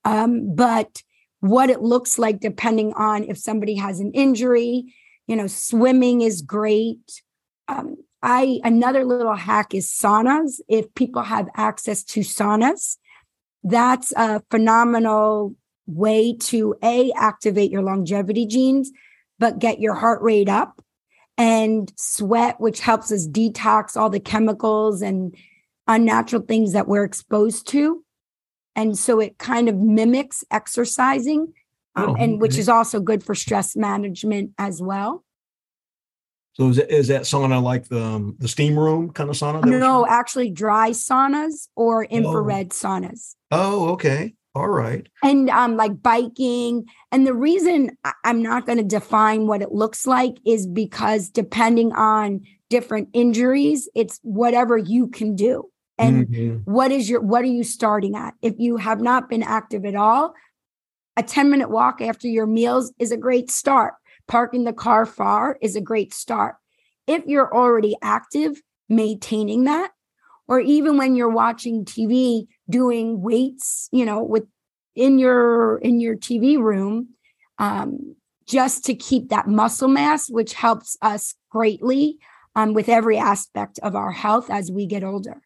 Um, 0.05 0.55
but 0.55 1.03
what 1.41 1.69
it 1.69 1.83
looks 1.83 2.19
like, 2.19 2.41
depending 2.41 2.95
on 2.95 3.25
if 3.25 3.37
somebody 3.37 3.75
has 3.75 4.01
an 4.01 4.13
injury, 4.13 4.95
you 5.27 5.37
know, 5.37 5.47
swimming 5.47 6.23
is 6.23 6.41
great. 6.41 7.23
Um, 7.69 7.97
I 8.23 8.61
another 8.65 9.05
little 9.05 9.35
hack 9.35 9.75
is 9.75 9.87
saunas. 9.87 10.61
If 10.67 10.95
people 10.95 11.23
have 11.23 11.49
access 11.57 12.03
to 12.05 12.21
saunas, 12.21 12.97
that's 13.63 14.13
a 14.17 14.43
phenomenal 14.51 15.55
way 15.87 16.35
to 16.35 16.75
a 16.83 17.13
activate 17.13 17.71
your 17.71 17.83
longevity 17.83 18.47
genes 18.47 18.91
but 19.45 19.59
get 19.59 19.79
your 19.79 19.93
heart 19.93 20.23
rate 20.23 20.49
up 20.49 20.81
and 21.37 21.93
sweat, 21.97 22.59
which 22.63 22.81
helps 22.81 23.13
us 23.13 23.29
detox 23.29 23.95
all 23.95 24.09
the 24.09 24.19
chemicals 24.19 25.03
and 25.03 25.37
unnatural 25.87 26.41
things 26.41 26.73
that 26.73 26.89
we're 26.89 27.05
exposed 27.05 27.69
to. 27.69 28.03
And 28.75 28.97
so 28.97 29.21
it 29.21 29.37
kind 29.37 29.69
of 29.69 29.77
mimics 29.77 30.45
exercising, 30.51 31.53
um, 31.95 32.09
oh, 32.09 32.15
and 32.15 32.41
which 32.41 32.57
is 32.57 32.71
also 32.71 33.01
good 33.01 33.23
for 33.23 33.35
stress 33.35 33.77
management 33.77 34.53
as 34.57 34.81
well. 34.81 35.23
So 36.55 36.71
is, 36.71 36.79
it, 36.79 36.91
is 36.91 37.09
that 37.09 37.25
sauna 37.25 37.63
like 37.63 37.89
the 37.89 38.03
um, 38.03 38.37
the 38.39 38.49
steam 38.49 38.79
room 38.79 39.13
kind 39.13 39.29
of 39.29 39.37
sauna? 39.37 39.63
No, 39.63 40.07
actually 40.07 40.53
dry 40.53 40.93
saunas 40.93 41.69
or 41.77 42.07
infrared 42.07 42.69
oh. 42.71 42.75
saunas. 42.75 43.35
Oh, 43.51 43.89
okay. 43.91 44.33
All 44.55 44.69
right. 44.69 45.07
And 45.23 45.51
um, 45.51 45.77
like 45.77 46.01
biking. 46.01 46.87
And 47.11 47.27
the 47.27 47.35
reason 47.35 47.97
I'm 48.23 48.41
not 48.41 48.67
going 48.67 48.79
to 48.79 48.85
define 48.85 49.47
what 49.47 49.63
it 49.63 49.73
looks 49.73 50.07
like 50.07 50.37
is 50.47 50.67
because 50.67 51.29
depending 51.29 51.93
on 51.93 52.43
different 52.71 53.09
injuries, 53.13 53.89
it's 53.95 54.21
whatever 54.23 54.77
you 54.77 55.09
can 55.09 55.35
do. 55.35 55.71
And 55.99 56.27
mm-hmm. 56.29 56.71
what 56.71 56.93
is 56.93 57.09
your 57.09 57.21
what 57.21 57.43
are 57.43 57.47
you 57.47 57.65
starting 57.65 58.17
at? 58.17 58.35
If 58.43 58.55
you 58.59 58.77
have 58.77 59.01
not 59.01 59.29
been 59.29 59.43
active 59.43 59.85
at 59.85 59.95
all, 59.95 60.35
a 61.17 61.23
10 61.23 61.51
minute 61.51 61.71
walk 61.71 62.01
after 62.01 62.29
your 62.29 62.47
meals 62.47 62.93
is 62.99 63.13
a 63.13 63.17
great 63.17 63.51
start. 63.51 63.95
Parking 64.27 64.65
the 64.65 64.73
car 64.73 65.05
far 65.05 65.59
is 65.61 65.77
a 65.77 65.81
great 65.81 66.15
start. 66.15 66.57
If 67.07 67.25
you're 67.27 67.55
already 67.55 67.97
active, 68.03 68.61
maintaining 68.89 69.65
that 69.65 69.91
or 70.49 70.61
even 70.61 70.97
when 70.97 71.17
you're 71.17 71.29
watching 71.29 71.85
TV 71.85 72.47
doing 72.69 73.21
weights, 73.23 73.89
you 73.93 74.05
know, 74.05 74.23
with 74.23 74.45
in 74.95 75.19
your 75.19 75.79
in 75.79 76.01
your 76.01 76.17
TV 76.17 76.59
room, 76.59 77.09
um, 77.59 78.17
just 78.47 78.85
to 78.85 78.95
keep 78.95 79.29
that 79.29 79.49
muscle 79.49 79.89
mass, 79.89 80.29
which 80.29 80.55
helps 80.55 80.97
us 81.03 81.35
greatly 81.51 82.19
um, 82.55 82.75
with 82.75 82.89
every 82.89 83.19
aspect 83.19 83.79
of 83.83 83.95
our 83.95 84.13
health 84.13 84.51
as 84.51 84.71
we 84.71 84.87
get 84.87 85.05
older. 85.05 85.43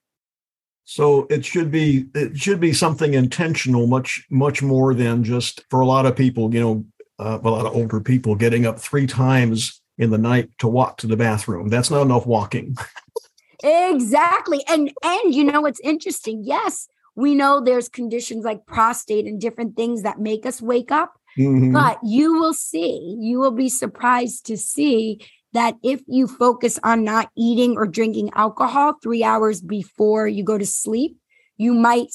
So 0.84 1.26
it 1.28 1.44
should 1.44 1.70
be 1.70 2.06
it 2.14 2.36
should 2.38 2.60
be 2.60 2.72
something 2.72 3.14
intentional, 3.14 3.86
much 3.86 4.26
much 4.30 4.62
more 4.62 4.94
than 4.94 5.24
just 5.24 5.64
for 5.70 5.80
a 5.80 5.86
lot 5.86 6.06
of 6.06 6.16
people, 6.16 6.52
you 6.54 6.60
know, 6.60 6.84
uh, 7.18 7.38
a 7.42 7.50
lot 7.50 7.66
of 7.66 7.74
older 7.74 8.00
people 8.00 8.34
getting 8.34 8.64
up 8.64 8.78
three 8.78 9.06
times 9.06 9.82
in 9.98 10.10
the 10.10 10.18
night 10.18 10.48
to 10.58 10.68
walk 10.68 10.96
to 10.98 11.06
the 11.06 11.16
bathroom. 11.16 11.68
That's 11.68 11.90
not 11.90 12.02
enough 12.02 12.26
walking. 12.26 12.76
exactly 13.64 14.62
and 14.68 14.92
and 15.02 15.34
you 15.34 15.42
know 15.42 15.60
what's 15.60 15.80
interesting 15.80 16.42
yes 16.44 16.88
we 17.18 17.34
know 17.34 17.60
there's 17.60 17.88
conditions 17.88 18.44
like 18.44 18.64
prostate 18.64 19.26
and 19.26 19.40
different 19.40 19.74
things 19.74 20.02
that 20.02 20.20
make 20.20 20.46
us 20.46 20.62
wake 20.62 20.92
up 20.92 21.14
mm-hmm. 21.36 21.72
but 21.72 21.98
you 22.04 22.34
will 22.34 22.54
see 22.54 23.16
you 23.20 23.40
will 23.40 23.50
be 23.50 23.68
surprised 23.68 24.46
to 24.46 24.56
see 24.56 25.20
that 25.52 25.74
if 25.82 26.00
you 26.06 26.28
focus 26.28 26.78
on 26.84 27.02
not 27.02 27.30
eating 27.36 27.76
or 27.76 27.86
drinking 27.88 28.30
alcohol 28.34 28.94
3 29.02 29.24
hours 29.24 29.60
before 29.60 30.28
you 30.28 30.44
go 30.44 30.56
to 30.56 30.66
sleep 30.66 31.16
you 31.56 31.74
might 31.74 32.14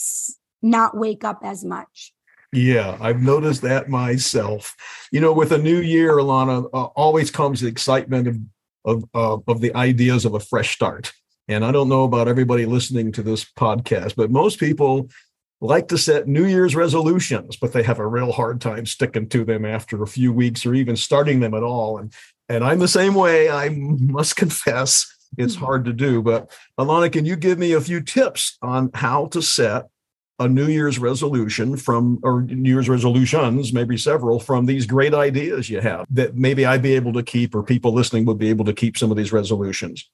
not 0.62 0.98
wake 0.98 1.24
up 1.26 1.40
as 1.44 1.66
much 1.66 2.14
yeah, 2.56 3.00
I've 3.02 3.24
noticed 3.24 3.64
that 3.64 3.90
myself. 3.90 4.76
You 5.12 5.22
know, 5.22 5.34
with 5.34 5.52
a 5.52 5.58
new 5.58 5.80
year, 5.80 6.18
Alana, 6.18 6.70
uh, 6.72 6.84
always 6.84 7.32
comes 7.32 7.62
the 7.62 7.68
excitement 7.68 8.28
of 8.28 8.38
of 8.86 9.04
uh, 9.16 9.38
of 9.48 9.60
the 9.60 9.76
ideas 9.76 10.24
of 10.24 10.36
a 10.36 10.40
fresh 10.40 10.76
start. 10.76 11.12
And 11.48 11.66
I 11.66 11.72
don't 11.72 11.90
know 11.90 12.04
about 12.04 12.28
everybody 12.28 12.66
listening 12.66 13.12
to 13.14 13.24
this 13.24 13.46
podcast, 13.46 14.16
but 14.16 14.32
most 14.32 14.60
people 14.60 15.10
like 15.60 15.88
to 15.90 15.98
set 15.98 16.28
New 16.28 16.46
Year's 16.46 16.76
resolutions, 16.76 17.58
but 17.58 17.74
they 17.74 17.84
have 17.84 18.00
a 18.00 18.08
real 18.08 18.32
hard 18.32 18.62
time 18.62 18.86
sticking 18.86 19.28
to 19.30 19.46
them 19.46 19.66
after 19.66 20.04
a 20.04 20.08
few 20.08 20.34
weeks 20.34 20.66
or 20.66 20.74
even 20.74 20.96
starting 20.96 21.40
them 21.40 21.54
at 21.54 21.64
all. 21.64 21.98
And 21.98 22.14
and 22.50 22.64
I'm 22.64 22.80
the 22.80 22.88
same 22.88 23.16
way. 23.16 23.50
I 23.50 23.70
must 23.70 24.36
confess 24.36 25.10
it's 25.38 25.56
mm-hmm. 25.56 25.66
hard 25.66 25.86
to 25.86 25.94
do. 25.94 26.22
But 26.22 26.52
Alana, 26.80 27.12
can 27.12 27.26
you 27.26 27.36
give 27.36 27.58
me 27.58 27.74
a 27.74 27.82
few 27.82 28.02
tips 28.02 28.58
on 28.62 28.92
how 28.94 29.28
to 29.28 29.42
set 29.42 29.88
a 30.40 30.48
New 30.48 30.68
Year's 30.68 31.00
resolution 31.00 31.78
from, 31.78 32.20
or 32.24 32.42
New 32.42 32.70
Year's 32.70 32.90
resolutions, 32.90 33.72
maybe 33.72 33.98
several 33.98 34.40
from 34.40 34.66
these 34.66 34.86
great 34.86 35.14
ideas 35.14 35.70
you 35.70 35.80
have 35.80 36.06
that 36.10 36.36
maybe 36.36 36.66
I'd 36.66 36.82
be 36.82 36.96
able 36.96 37.14
to 37.14 37.24
keep, 37.24 37.56
or 37.56 37.64
people 37.64 37.94
listening 37.94 38.26
would 38.26 38.40
be 38.40 38.50
able 38.50 38.66
to 38.66 38.74
keep 38.74 38.98
some 38.98 39.12
of 39.12 39.18
these 39.18 39.32
resolutions? 39.32 40.10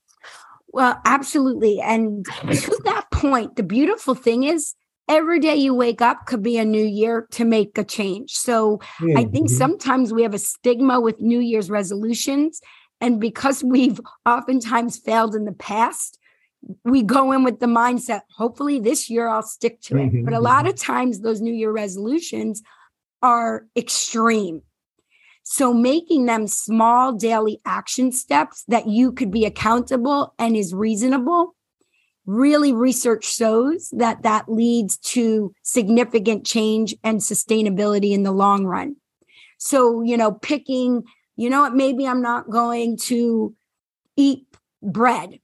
Well, 0.72 1.00
absolutely. 1.06 1.82
And 1.82 2.26
to 2.26 2.82
that 2.86 3.06
point, 3.12 3.56
the 3.56 3.64
beautiful 3.64 4.16
thing 4.16 4.44
is 4.44 4.76
every 5.08 5.40
day 5.40 5.56
you 5.56 5.74
wake 5.74 6.02
up 6.02 6.28
could 6.28 6.44
be 6.44 6.58
a 6.58 6.66
new 6.66 6.86
year 6.86 7.28
to 7.32 7.44
make 7.44 7.78
a 7.78 7.84
change. 7.84 8.34
So 8.34 8.78
mm-hmm. 8.78 9.18
I 9.18 9.24
think 9.24 9.48
mm-hmm. 9.48 9.58
sometimes 9.58 10.14
we 10.14 10.22
have 10.22 10.36
a 10.36 10.40
stigma 10.40 11.02
with 11.02 11.20
New 11.20 11.40
Year's 11.40 11.70
resolutions. 11.70 12.62
And 13.02 13.20
because 13.20 13.64
we've 13.64 14.00
oftentimes 14.26 15.00
failed 15.00 15.34
in 15.34 15.46
the 15.46 15.54
past, 15.54 16.20
we 16.84 17.02
go 17.02 17.32
in 17.32 17.44
with 17.44 17.60
the 17.60 17.66
mindset, 17.66 18.22
hopefully 18.36 18.80
this 18.80 19.10
year 19.10 19.28
I'll 19.28 19.42
stick 19.42 19.82
to 19.84 19.98
it. 19.98 20.08
Mm-hmm. 20.08 20.26
But 20.26 20.34
a 20.34 20.40
lot 20.40 20.66
mm-hmm. 20.66 20.70
of 20.70 20.76
times 20.76 21.22
those 21.22 21.42
New 21.42 21.54
Year 21.54 21.72
resolutions 21.72 22.62
are 23.22 23.66
extreme. 23.76 24.62
So 25.52 25.74
making 25.74 26.28
them 26.28 26.46
small 26.46 27.12
daily 27.12 27.60
action 27.66 28.12
steps 28.12 28.64
that 28.68 28.88
you 28.88 29.12
could 29.12 29.32
be 29.32 29.46
accountable 29.46 30.36
and 30.38 30.56
is 30.56 30.76
reasonable. 30.76 31.56
Really 32.28 32.72
research 32.72 33.26
shows 33.26 33.90
that 33.98 34.22
that 34.22 34.48
leads 34.48 34.98
to 34.98 35.52
significant 35.64 36.46
change 36.46 36.96
and 37.04 37.20
sustainability 37.20 38.12
in 38.12 38.22
the 38.22 38.32
long 38.32 38.66
run. 38.66 38.98
So, 39.58 40.04
you 40.04 40.18
know, 40.18 40.34
picking, 40.34 41.04
you 41.36 41.50
know 41.50 41.62
what, 41.62 41.74
maybe 41.74 42.06
I'm 42.06 42.22
not 42.22 42.52
going 42.52 42.98
to 43.06 43.56
eat 44.16 44.46
bread 44.84 45.40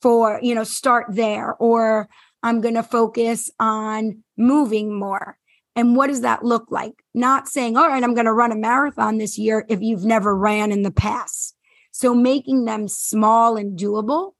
for, 0.00 0.38
you 0.44 0.54
know, 0.54 0.62
start 0.62 1.06
there, 1.08 1.56
or 1.58 2.08
I'm 2.44 2.60
going 2.60 2.74
to 2.74 2.84
focus 2.84 3.50
on 3.58 4.22
moving 4.36 4.96
more. 4.96 5.38
And 5.76 5.96
what 5.96 6.06
does 6.06 6.20
that 6.20 6.44
look 6.44 6.70
like? 6.70 6.92
Not 7.14 7.48
saying, 7.48 7.76
all 7.76 7.88
right, 7.88 8.02
I'm 8.02 8.14
going 8.14 8.26
to 8.26 8.32
run 8.32 8.52
a 8.52 8.56
marathon 8.56 9.18
this 9.18 9.36
year 9.38 9.66
if 9.68 9.80
you've 9.82 10.04
never 10.04 10.36
ran 10.36 10.70
in 10.70 10.82
the 10.82 10.92
past. 10.92 11.56
So 11.90 12.14
making 12.14 12.64
them 12.64 12.88
small 12.88 13.56
and 13.56 13.78
doable, 13.78 14.32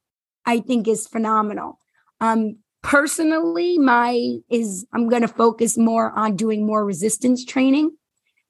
I 0.45 0.61
think 0.61 0.87
is 0.87 1.07
phenomenal. 1.07 1.79
Um, 2.21 2.59
personally, 2.83 3.79
my 3.79 4.37
is 4.49 4.87
I'm 4.93 5.09
going 5.09 5.23
to 5.23 5.29
focus 5.29 5.77
more 5.77 6.13
on 6.13 6.37
doing 6.37 6.67
more 6.67 6.85
resistance 6.85 7.45
training. 7.45 7.97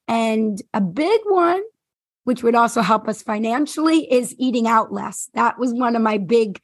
And 0.06 0.60
a 0.74 0.80
big 0.80 1.20
one, 1.26 1.62
which 2.24 2.42
would 2.42 2.54
also 2.54 2.82
help 2.82 3.08
us 3.08 3.22
financially, 3.22 4.10
is 4.12 4.34
eating 4.38 4.66
out 4.66 4.92
less. 4.92 5.30
That 5.34 5.58
was 5.58 5.72
one 5.72 5.96
of 5.96 6.02
my 6.02 6.18
big 6.18 6.60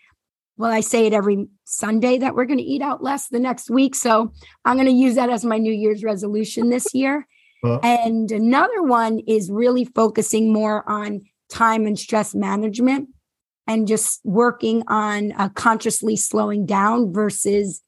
well, 0.60 0.70
I 0.70 0.80
say 0.80 1.06
it 1.06 1.14
every 1.14 1.48
Sunday 1.64 2.18
that 2.18 2.34
we're 2.34 2.44
going 2.44 2.58
to 2.58 2.62
eat 2.64 2.82
out 2.82 3.02
less 3.02 3.28
the 3.28 3.40
next 3.40 3.70
week. 3.70 3.94
So 3.94 4.30
I'm 4.66 4.76
going 4.76 4.84
to 4.88 4.92
use 4.92 5.14
that 5.14 5.30
as 5.30 5.42
my 5.42 5.56
New 5.56 5.72
Year's 5.72 6.04
resolution 6.04 6.68
this 6.68 6.94
year. 6.94 7.26
And 7.82 8.32
another 8.32 8.82
one 8.82 9.18
is 9.28 9.50
really 9.50 9.84
focusing 9.84 10.50
more 10.50 10.82
on 10.88 11.20
time 11.50 11.84
and 11.84 11.98
stress 11.98 12.34
management 12.34 13.10
and 13.66 13.86
just 13.86 14.20
working 14.24 14.82
on 14.86 15.32
uh, 15.32 15.50
consciously 15.50 16.16
slowing 16.16 16.64
down 16.64 17.12
versus 17.12 17.82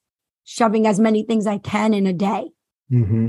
shoving 0.45 0.87
as 0.87 1.01
many 1.01 1.23
things 1.23 1.47
I 1.47 1.57
can 1.57 1.95
in 1.95 2.07
a 2.07 2.13
day. 2.13 2.51
Mm-hmm. 2.93 3.29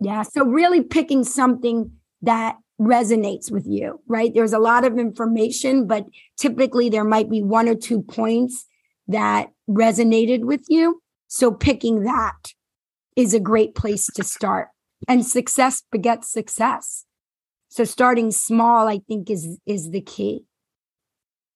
Yeah. 0.00 0.22
So 0.22 0.46
really 0.46 0.82
picking 0.82 1.22
something 1.22 1.90
that 2.22 2.56
resonates 2.80 3.50
with 3.50 3.66
you, 3.66 4.00
right? 4.06 4.32
There's 4.34 4.52
a 4.52 4.58
lot 4.58 4.84
of 4.84 4.98
information, 4.98 5.86
but 5.86 6.06
typically 6.36 6.88
there 6.88 7.04
might 7.04 7.30
be 7.30 7.42
one 7.42 7.68
or 7.68 7.74
two 7.74 8.02
points 8.02 8.66
that 9.08 9.48
resonated 9.68 10.44
with 10.44 10.64
you. 10.68 11.00
So 11.28 11.52
picking 11.52 12.02
that 12.02 12.52
is 13.16 13.34
a 13.34 13.40
great 13.40 13.74
place 13.74 14.06
to 14.14 14.22
start. 14.22 14.68
And 15.08 15.24
success 15.24 15.82
begets 15.90 16.30
success. 16.30 17.04
So 17.68 17.84
starting 17.84 18.30
small, 18.30 18.88
I 18.88 19.00
think, 19.06 19.30
is 19.30 19.58
is 19.66 19.90
the 19.90 20.00
key. 20.00 20.44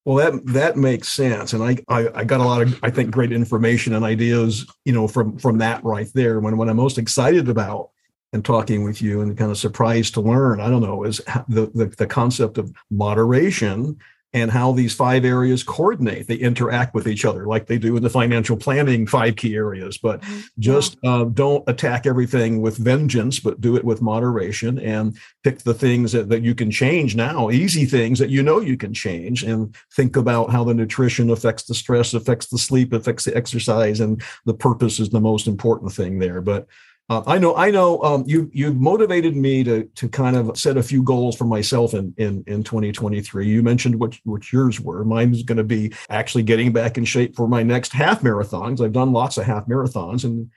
Well, 0.05 0.17
that 0.17 0.47
that 0.47 0.77
makes 0.77 1.09
sense, 1.09 1.53
and 1.53 1.63
I, 1.63 1.79
I, 1.89 2.09
I 2.15 2.25
got 2.25 2.41
a 2.41 2.45
lot 2.45 2.63
of 2.63 2.79
I 2.83 2.91
think 2.91 3.11
great 3.11 3.33
information 3.33 3.95
and 3.95 4.05
ideas, 4.05 4.67
you 4.85 4.93
know, 4.93 5.09
from 5.09 5.39
from 5.39 5.59
that 5.59 5.85
right 5.85 6.09
there. 6.15 6.41
When 6.41 6.57
what 6.57 6.69
I'm 6.69 6.77
most 6.77 6.99
excited 6.99 7.49
about 7.49 7.91
and 8.33 8.45
talking 8.45 8.85
with 8.85 9.03
you 9.03 9.21
and 9.21 9.37
kind 9.37 9.51
of 9.51 9.59
surprised 9.59 10.15
to 10.15 10.21
learn, 10.21 10.61
I 10.61 10.69
don't 10.69 10.83
know, 10.83 11.05
is 11.05 11.19
the, 11.49 11.71
the, 11.75 11.87
the 11.87 12.07
concept 12.07 12.59
of 12.59 12.73
moderation 12.91 13.99
and 14.33 14.51
how 14.51 14.71
these 14.71 14.95
five 14.95 15.25
areas 15.25 15.65
coordinate. 15.65 16.29
They 16.29 16.37
interact 16.37 16.95
with 16.95 17.09
each 17.09 17.25
other 17.25 17.47
like 17.47 17.67
they 17.67 17.79
do 17.79 17.97
in 17.97 18.03
the 18.03 18.11
financial 18.11 18.57
planning 18.57 19.07
five 19.07 19.35
key 19.37 19.57
areas, 19.57 19.99
but 19.99 20.21
mm-hmm. 20.21 20.41
just 20.61 20.97
uh, 21.05 21.25
don't 21.25 21.69
attack 21.69 22.07
everything 22.07 22.61
with 22.63 22.77
vengeance, 22.77 23.41
but 23.41 23.61
do 23.61 23.77
it 23.77 23.85
with 23.85 24.01
moderation 24.01 24.79
and 24.79 25.19
pick 25.43 25.61
the 25.61 25.75
things 25.75 26.13
that, 26.13 26.29
that 26.29 26.43
you 26.43 26.55
can 26.55 26.71
change 26.71 27.17
now, 27.17 27.51
easy 27.51 27.85
things 27.85 28.21
that 28.21 28.31
you 28.31 28.43
know 28.43 28.61
you 28.61 28.77
can 28.77 28.95
change, 28.95 29.43
and 29.43 29.75
think 29.95 30.17
about 30.17 30.51
how 30.51 30.63
the 30.63 30.75
nutrition 30.75 31.31
affects 31.31 31.65
the 31.65 31.75
stress, 31.75 32.15
affects 32.15 32.47
the 32.47 32.59
sleep, 32.59 32.93
affects 32.93 33.25
the 33.25 33.37
exercise, 33.37 33.99
and 33.99 34.23
the 34.45 34.55
purpose 34.55 35.01
is 35.01 35.11
the 35.11 35.21
most 35.21 35.49
important 35.49 35.93
thing 35.93 36.21
there. 36.21 36.41
But 36.41 36.69
uh, 37.11 37.25
I 37.27 37.39
know, 37.39 37.57
I 37.57 37.73
know. 37.73 38.01
Um, 38.05 38.23
you 38.25 38.49
you 38.53 38.73
motivated 38.73 39.37
me 39.37 39.65
to 39.65 39.83
to 39.97 40.09
kind 40.09 40.37
of 40.37 40.57
set 40.57 40.77
a 40.77 40.83
few 40.83 41.03
goals 41.03 41.37
for 41.37 41.45
myself 41.45 41.93
in 41.93 42.15
in 42.19 42.45
in 42.47 42.63
2023. 42.63 43.49
You 43.49 43.65
mentioned 43.65 43.97
what 43.97 44.17
what 44.23 44.53
yours 44.53 44.81
were. 44.81 45.05
Mine 45.05 45.35
is 45.35 45.43
going 45.43 45.59
to 45.59 45.65
be 45.65 45.93
actually 46.09 46.45
getting 46.45 46.73
back 46.73 46.97
in 46.99 47.05
shape 47.05 47.35
for 47.35 47.49
my 47.49 47.65
next 47.65 47.93
half 47.93 48.23
marathons. 48.23 48.81
I've 48.81 48.93
done 48.93 49.11
lots 49.11 49.39
of 49.39 49.45
half 49.45 49.67
marathons, 49.67 50.23
and 50.23 50.51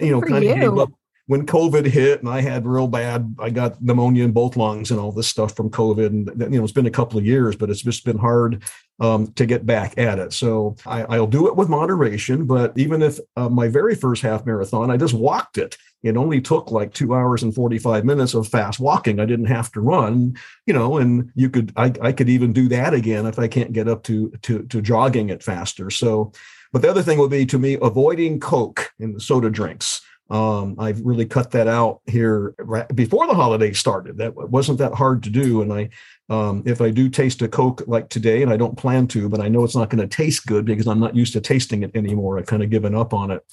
you 0.00 0.10
know, 0.10 0.20
kind 0.20 0.44
of 0.44 0.56
gave 0.56 0.76
up 0.76 0.90
when 1.26 1.46
COVID 1.46 1.86
hit 1.86 2.20
and 2.20 2.28
I 2.28 2.40
had 2.40 2.66
real 2.66 2.88
bad, 2.88 3.34
I 3.38 3.50
got 3.50 3.80
pneumonia 3.80 4.24
in 4.24 4.32
both 4.32 4.56
lungs 4.56 4.90
and 4.90 4.98
all 4.98 5.12
this 5.12 5.28
stuff 5.28 5.54
from 5.54 5.70
COVID. 5.70 6.06
And 6.06 6.52
you 6.52 6.58
know, 6.58 6.64
it's 6.64 6.72
been 6.72 6.86
a 6.86 6.90
couple 6.90 7.18
of 7.18 7.24
years, 7.24 7.54
but 7.56 7.70
it's 7.70 7.82
just 7.82 8.04
been 8.04 8.18
hard 8.18 8.64
um, 9.00 9.32
to 9.32 9.46
get 9.46 9.66
back 9.66 9.98
at 9.98 10.18
it. 10.18 10.32
So 10.32 10.76
I, 10.86 11.18
will 11.18 11.26
do 11.26 11.48
it 11.48 11.56
with 11.56 11.68
moderation. 11.68 12.46
But 12.46 12.76
even 12.76 13.02
if 13.02 13.18
uh, 13.36 13.48
my 13.48 13.68
very 13.68 13.94
first 13.94 14.22
half 14.22 14.46
marathon, 14.46 14.90
I 14.90 14.96
just 14.96 15.14
walked 15.14 15.58
it. 15.58 15.76
It 16.02 16.16
only 16.16 16.40
took 16.40 16.70
like 16.70 16.92
two 16.92 17.14
hours 17.14 17.42
and 17.42 17.54
45 17.54 18.04
minutes 18.04 18.34
of 18.34 18.48
fast 18.48 18.80
walking. 18.80 19.20
I 19.20 19.24
didn't 19.24 19.46
have 19.46 19.70
to 19.72 19.80
run, 19.80 20.36
you 20.66 20.74
know, 20.74 20.98
and 20.98 21.30
you 21.34 21.48
could, 21.48 21.72
I, 21.76 21.92
I 22.00 22.12
could 22.12 22.28
even 22.28 22.52
do 22.52 22.68
that 22.68 22.92
again 22.92 23.26
if 23.26 23.38
I 23.38 23.48
can't 23.48 23.72
get 23.72 23.88
up 23.88 24.02
to, 24.04 24.30
to, 24.42 24.64
to 24.64 24.82
jogging 24.82 25.30
it 25.30 25.42
faster. 25.42 25.90
So, 25.90 26.32
but 26.72 26.82
the 26.82 26.90
other 26.90 27.02
thing 27.02 27.18
would 27.18 27.30
be 27.30 27.46
to 27.46 27.58
me 27.58 27.78
avoiding 27.80 28.40
Coke 28.40 28.92
and 28.98 29.20
soda 29.22 29.50
drinks. 29.50 30.00
Um, 30.32 30.76
I've 30.78 31.02
really 31.02 31.26
cut 31.26 31.50
that 31.50 31.68
out 31.68 32.00
here 32.06 32.54
right 32.58 32.88
before 32.96 33.26
the 33.26 33.34
holiday 33.34 33.74
started. 33.74 34.16
That 34.16 34.34
wasn't 34.34 34.78
that 34.78 34.94
hard 34.94 35.22
to 35.24 35.30
do. 35.30 35.60
And 35.60 35.70
I, 35.70 35.90
um, 36.30 36.62
if 36.64 36.80
I 36.80 36.88
do 36.88 37.10
taste 37.10 37.42
a 37.42 37.48
Coke 37.48 37.82
like 37.86 38.08
today, 38.08 38.42
and 38.42 38.50
I 38.50 38.56
don't 38.56 38.78
plan 38.78 39.06
to, 39.08 39.28
but 39.28 39.42
I 39.42 39.48
know 39.48 39.62
it's 39.62 39.76
not 39.76 39.90
going 39.90 40.00
to 40.00 40.16
taste 40.16 40.46
good 40.46 40.64
because 40.64 40.86
I'm 40.86 41.00
not 41.00 41.14
used 41.14 41.34
to 41.34 41.42
tasting 41.42 41.82
it 41.82 41.94
anymore. 41.94 42.38
I've 42.38 42.46
kind 42.46 42.62
of 42.62 42.70
given 42.70 42.94
up 42.94 43.12
on 43.12 43.30
it. 43.30 43.44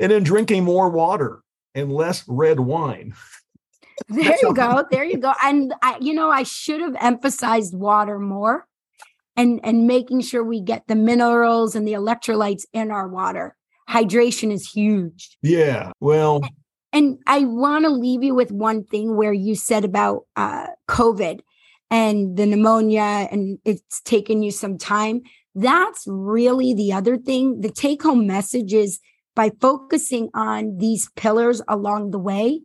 And 0.00 0.10
then 0.10 0.24
drinking 0.24 0.64
more 0.64 0.90
water 0.90 1.40
and 1.72 1.92
less 1.92 2.24
red 2.26 2.58
wine. 2.60 3.14
There 4.08 4.36
you 4.42 4.52
go. 4.52 4.84
There 4.90 5.04
you 5.04 5.18
go. 5.18 5.32
And 5.40 5.72
I, 5.80 5.98
you 6.00 6.14
know, 6.14 6.28
I 6.28 6.42
should 6.42 6.80
have 6.80 6.96
emphasized 7.00 7.76
water 7.76 8.18
more 8.18 8.66
and 9.36 9.60
and 9.62 9.86
making 9.86 10.22
sure 10.22 10.42
we 10.42 10.60
get 10.60 10.88
the 10.88 10.96
minerals 10.96 11.76
and 11.76 11.86
the 11.86 11.92
electrolytes 11.92 12.64
in 12.72 12.90
our 12.90 13.06
water 13.06 13.54
hydration 13.88 14.52
is 14.52 14.70
huge. 14.70 15.36
Yeah. 15.42 15.92
Well, 16.00 16.42
and 16.92 17.18
I 17.26 17.40
want 17.40 17.84
to 17.84 17.90
leave 17.90 18.22
you 18.22 18.34
with 18.34 18.52
one 18.52 18.84
thing 18.84 19.16
where 19.16 19.32
you 19.32 19.54
said 19.54 19.84
about 19.84 20.26
uh, 20.36 20.66
COVID 20.88 21.40
and 21.90 22.36
the 22.36 22.46
pneumonia, 22.46 23.28
and 23.30 23.58
it's 23.64 24.00
taken 24.02 24.42
you 24.42 24.50
some 24.50 24.78
time. 24.78 25.22
That's 25.54 26.04
really 26.06 26.74
the 26.74 26.92
other 26.92 27.16
thing. 27.16 27.60
The 27.60 27.70
take 27.70 28.02
home 28.02 28.26
message 28.26 28.72
is 28.72 29.00
by 29.34 29.50
focusing 29.60 30.30
on 30.34 30.78
these 30.78 31.10
pillars 31.16 31.60
along 31.68 32.10
the 32.10 32.18
way, 32.18 32.62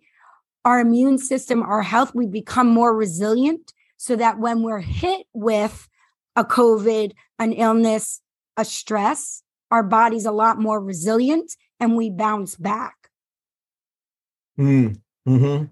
our 0.65 0.79
immune 0.79 1.17
system, 1.17 1.63
our 1.63 1.81
health, 1.81 2.13
we 2.13 2.27
become 2.27 2.67
more 2.67 2.95
resilient 2.95 3.73
so 3.97 4.15
that 4.15 4.39
when 4.39 4.61
we're 4.61 4.79
hit 4.79 5.25
with 5.33 5.87
a 6.35 6.43
COVID, 6.43 7.11
an 7.39 7.53
illness, 7.53 8.21
a 8.55 8.63
stress, 8.63 9.43
our 9.71 9.83
body's 9.83 10.25
a 10.25 10.31
lot 10.31 10.59
more 10.59 10.79
resilient 10.79 11.55
and 11.79 11.95
we 11.95 12.09
bounce 12.09 12.55
back. 12.55 12.95
Mm, 14.57 14.99
hmm 15.25 15.63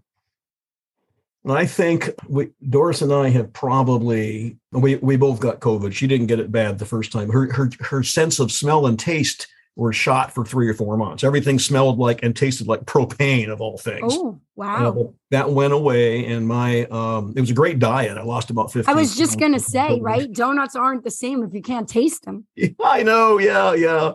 I 1.49 1.65
think 1.65 2.09
we, 2.27 2.49
Doris 2.67 3.01
and 3.01 3.13
I 3.13 3.29
have 3.29 3.53
probably 3.53 4.57
we 4.71 4.95
we 4.97 5.15
both 5.15 5.39
got 5.39 5.61
COVID. 5.61 5.93
She 5.93 6.07
didn't 6.07 6.27
get 6.27 6.39
it 6.39 6.51
bad 6.51 6.77
the 6.77 6.85
first 6.85 7.11
time. 7.11 7.29
Her 7.29 7.51
her 7.53 7.69
her 7.81 8.03
sense 8.03 8.39
of 8.39 8.51
smell 8.51 8.85
and 8.85 8.99
taste 8.99 9.47
were 9.77 9.93
shot 9.93 10.33
for 10.33 10.43
three 10.43 10.67
or 10.67 10.73
four 10.73 10.97
months. 10.97 11.23
Everything 11.23 11.59
smelled 11.59 11.99
like 11.99 12.23
and 12.23 12.35
tasted 12.35 12.67
like 12.67 12.81
propane 12.85 13.47
of 13.49 13.61
all 13.61 13.77
things. 13.77 14.11
Oh, 14.15 14.39
wow. 14.55 14.89
Uh, 14.89 15.03
that 15.29 15.51
went 15.51 15.71
away. 15.71 16.25
And 16.25 16.47
my, 16.47 16.85
um, 16.85 17.33
it 17.37 17.39
was 17.39 17.51
a 17.51 17.53
great 17.53 17.77
diet. 17.77 18.17
I 18.17 18.23
lost 18.23 18.49
about 18.49 18.73
50. 18.73 18.91
I 18.91 18.95
was 18.95 19.15
just 19.15 19.39
going 19.39 19.53
to 19.53 19.59
say, 19.59 19.99
right? 20.01 20.31
Donuts 20.33 20.75
aren't 20.75 21.03
the 21.03 21.11
same 21.11 21.43
if 21.43 21.53
you 21.53 21.61
can't 21.61 21.87
taste 21.87 22.25
them. 22.25 22.47
I 22.83 23.03
know. 23.03 23.37
Yeah. 23.37 23.75
Yeah. 23.75 24.13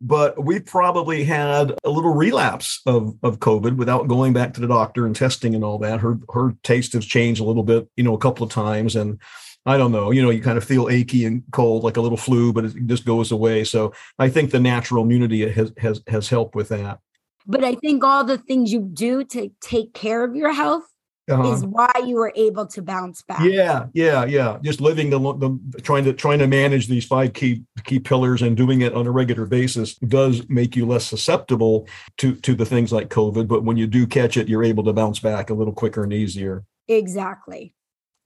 But 0.00 0.44
we 0.44 0.58
probably 0.58 1.22
had 1.22 1.78
a 1.84 1.90
little 1.90 2.12
relapse 2.12 2.82
of, 2.84 3.16
of 3.22 3.38
COVID 3.38 3.76
without 3.76 4.08
going 4.08 4.32
back 4.32 4.52
to 4.54 4.60
the 4.60 4.66
doctor 4.66 5.06
and 5.06 5.14
testing 5.14 5.54
and 5.54 5.62
all 5.62 5.78
that. 5.78 6.00
Her, 6.00 6.18
her 6.34 6.56
taste 6.64 6.92
has 6.94 7.06
changed 7.06 7.40
a 7.40 7.44
little 7.44 7.62
bit, 7.62 7.88
you 7.96 8.02
know, 8.02 8.14
a 8.14 8.18
couple 8.18 8.44
of 8.44 8.50
times. 8.50 8.96
And, 8.96 9.20
I 9.66 9.78
don't 9.78 9.92
know, 9.92 10.10
you 10.10 10.22
know, 10.22 10.30
you 10.30 10.42
kind 10.42 10.58
of 10.58 10.64
feel 10.64 10.88
achy 10.90 11.24
and 11.24 11.42
cold 11.50 11.84
like 11.84 11.96
a 11.96 12.00
little 12.00 12.18
flu, 12.18 12.52
but 12.52 12.66
it 12.66 12.86
just 12.86 13.06
goes 13.06 13.32
away. 13.32 13.64
So 13.64 13.94
I 14.18 14.28
think 14.28 14.50
the 14.50 14.60
natural 14.60 15.04
immunity 15.04 15.48
has 15.48 15.72
has 15.78 16.02
has 16.06 16.28
helped 16.28 16.54
with 16.54 16.68
that. 16.68 16.98
But 17.46 17.64
I 17.64 17.74
think 17.74 18.04
all 18.04 18.24
the 18.24 18.38
things 18.38 18.72
you 18.72 18.80
do 18.80 19.24
to 19.24 19.50
take 19.60 19.92
care 19.92 20.24
of 20.24 20.34
your 20.34 20.52
health 20.52 20.84
uh-huh. 21.30 21.52
is 21.52 21.64
why 21.64 21.92
you 22.06 22.16
were 22.16 22.32
able 22.36 22.66
to 22.66 22.82
bounce 22.82 23.22
back. 23.22 23.40
Yeah, 23.40 23.86
yeah, 23.94 24.24
yeah. 24.24 24.58
Just 24.62 24.80
living 24.80 25.10
the, 25.10 25.18
the 25.18 25.80
trying 25.82 26.04
to 26.04 26.12
trying 26.12 26.38
to 26.40 26.46
manage 26.46 26.86
these 26.88 27.04
five 27.04 27.32
key 27.32 27.62
key 27.84 27.98
pillars 27.98 28.42
and 28.42 28.56
doing 28.56 28.82
it 28.82 28.94
on 28.94 29.06
a 29.06 29.10
regular 29.10 29.46
basis 29.46 29.94
does 29.96 30.46
make 30.48 30.76
you 30.76 30.86
less 30.86 31.06
susceptible 31.06 31.88
to 32.18 32.34
to 32.36 32.54
the 32.54 32.66
things 32.66 32.92
like 32.92 33.08
COVID. 33.08 33.48
But 33.48 33.64
when 33.64 33.76
you 33.76 33.86
do 33.86 34.06
catch 34.06 34.36
it, 34.36 34.48
you're 34.48 34.64
able 34.64 34.84
to 34.84 34.92
bounce 34.92 35.20
back 35.20 35.50
a 35.50 35.54
little 35.54 35.72
quicker 35.72 36.04
and 36.04 36.12
easier. 36.12 36.64
Exactly. 36.88 37.74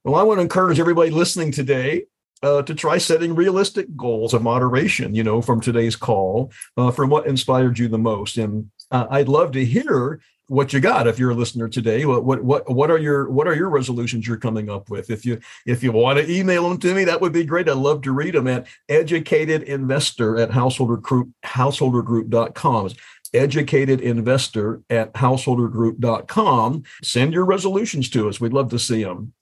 Well, 0.03 0.15
I 0.15 0.23
want 0.23 0.37
to 0.37 0.43
encourage 0.43 0.79
everybody 0.79 1.09
listening 1.09 1.51
today 1.51 2.05
uh, 2.41 2.61
to 2.63 2.73
try 2.73 2.97
setting 2.97 3.35
realistic 3.35 3.95
goals 3.97 4.33
of 4.33 4.41
moderation, 4.41 5.13
you 5.13 5.23
know, 5.23 5.41
from 5.41 5.59
today's 5.59 5.95
call, 5.95 6.51
uh, 6.77 6.91
from 6.91 7.09
what 7.09 7.27
inspired 7.27 7.77
you 7.77 7.89
the 7.89 7.97
most. 7.97 8.37
And 8.37 8.71
uh, 8.91 9.07
I'd 9.09 9.27
love 9.27 9.51
to 9.53 9.65
hear 9.65 10.21
what 10.47 10.73
you 10.73 10.79
got 10.79 11.05
if 11.05 11.19
you're 11.19 11.31
a 11.31 11.35
listener 11.35 11.67
today. 11.67 12.05
What, 12.05 12.23
what 12.23 12.43
what 12.43 12.69
what 12.71 12.89
are 12.89 12.97
your 12.97 13.29
what 13.29 13.47
are 13.47 13.53
your 13.53 13.69
resolutions 13.69 14.25
you're 14.25 14.37
coming 14.37 14.69
up 14.69 14.89
with? 14.89 15.09
If 15.09 15.25
you 15.25 15.39
if 15.65 15.83
you 15.83 15.91
want 15.91 16.17
to 16.17 16.31
email 16.31 16.67
them 16.67 16.79
to 16.79 16.95
me, 16.95 17.03
that 17.03 17.21
would 17.21 17.33
be 17.33 17.43
great. 17.43 17.69
I'd 17.69 17.75
love 17.75 18.01
to 18.03 18.11
read 18.11 18.35
them 18.35 18.47
at 18.47 18.67
educatedinvestor 18.89 20.41
at 20.41 20.49
householdergroup 20.51 21.31
householdergroup.com 21.45 22.89
educated 23.31 24.01
investor 24.01 24.81
at 24.89 25.13
householdergroup.com. 25.13 26.83
Send 27.03 27.31
your 27.31 27.45
resolutions 27.45 28.09
to 28.09 28.27
us. 28.27 28.41
We'd 28.41 28.53
love 28.53 28.69
to 28.69 28.79
see 28.79 29.03
them. 29.03 29.33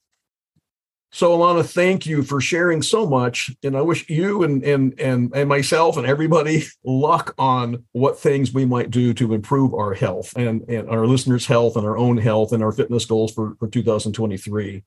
So 1.12 1.38
Ilona, 1.38 1.65
thank 1.65 2.06
you 2.06 2.22
for 2.22 2.41
sharing 2.41 2.82
so 2.82 3.08
much. 3.08 3.50
And 3.63 3.78
I 3.78 3.82
wish 3.82 4.10
you 4.10 4.43
and 4.43 4.63
and 4.63 5.00
and, 5.00 5.32
and 5.34 5.50
myself 5.50 5.98
and 5.98 6.06
everybody 6.06 6.65
luck 6.84 7.34
on 7.38 7.86
what 7.93 8.20
things 8.20 8.54
we 8.54 8.65
might 8.65 8.91
do 8.91 9.13
to 9.15 9.34
improve 9.34 9.74
our 9.74 9.93
health 9.93 10.34
and, 10.36 10.63
and 10.70 10.89
our 10.89 11.08
listeners' 11.08 11.46
health 11.46 11.76
and 11.78 11.86
our 11.86 11.98
own 11.98 12.17
health 12.17 12.52
and 12.52 12.62
our 12.62 12.72
fitness 12.72 13.06
goals 13.06 13.34
for, 13.34 13.56
for 13.60 13.67
2023. 13.67 14.84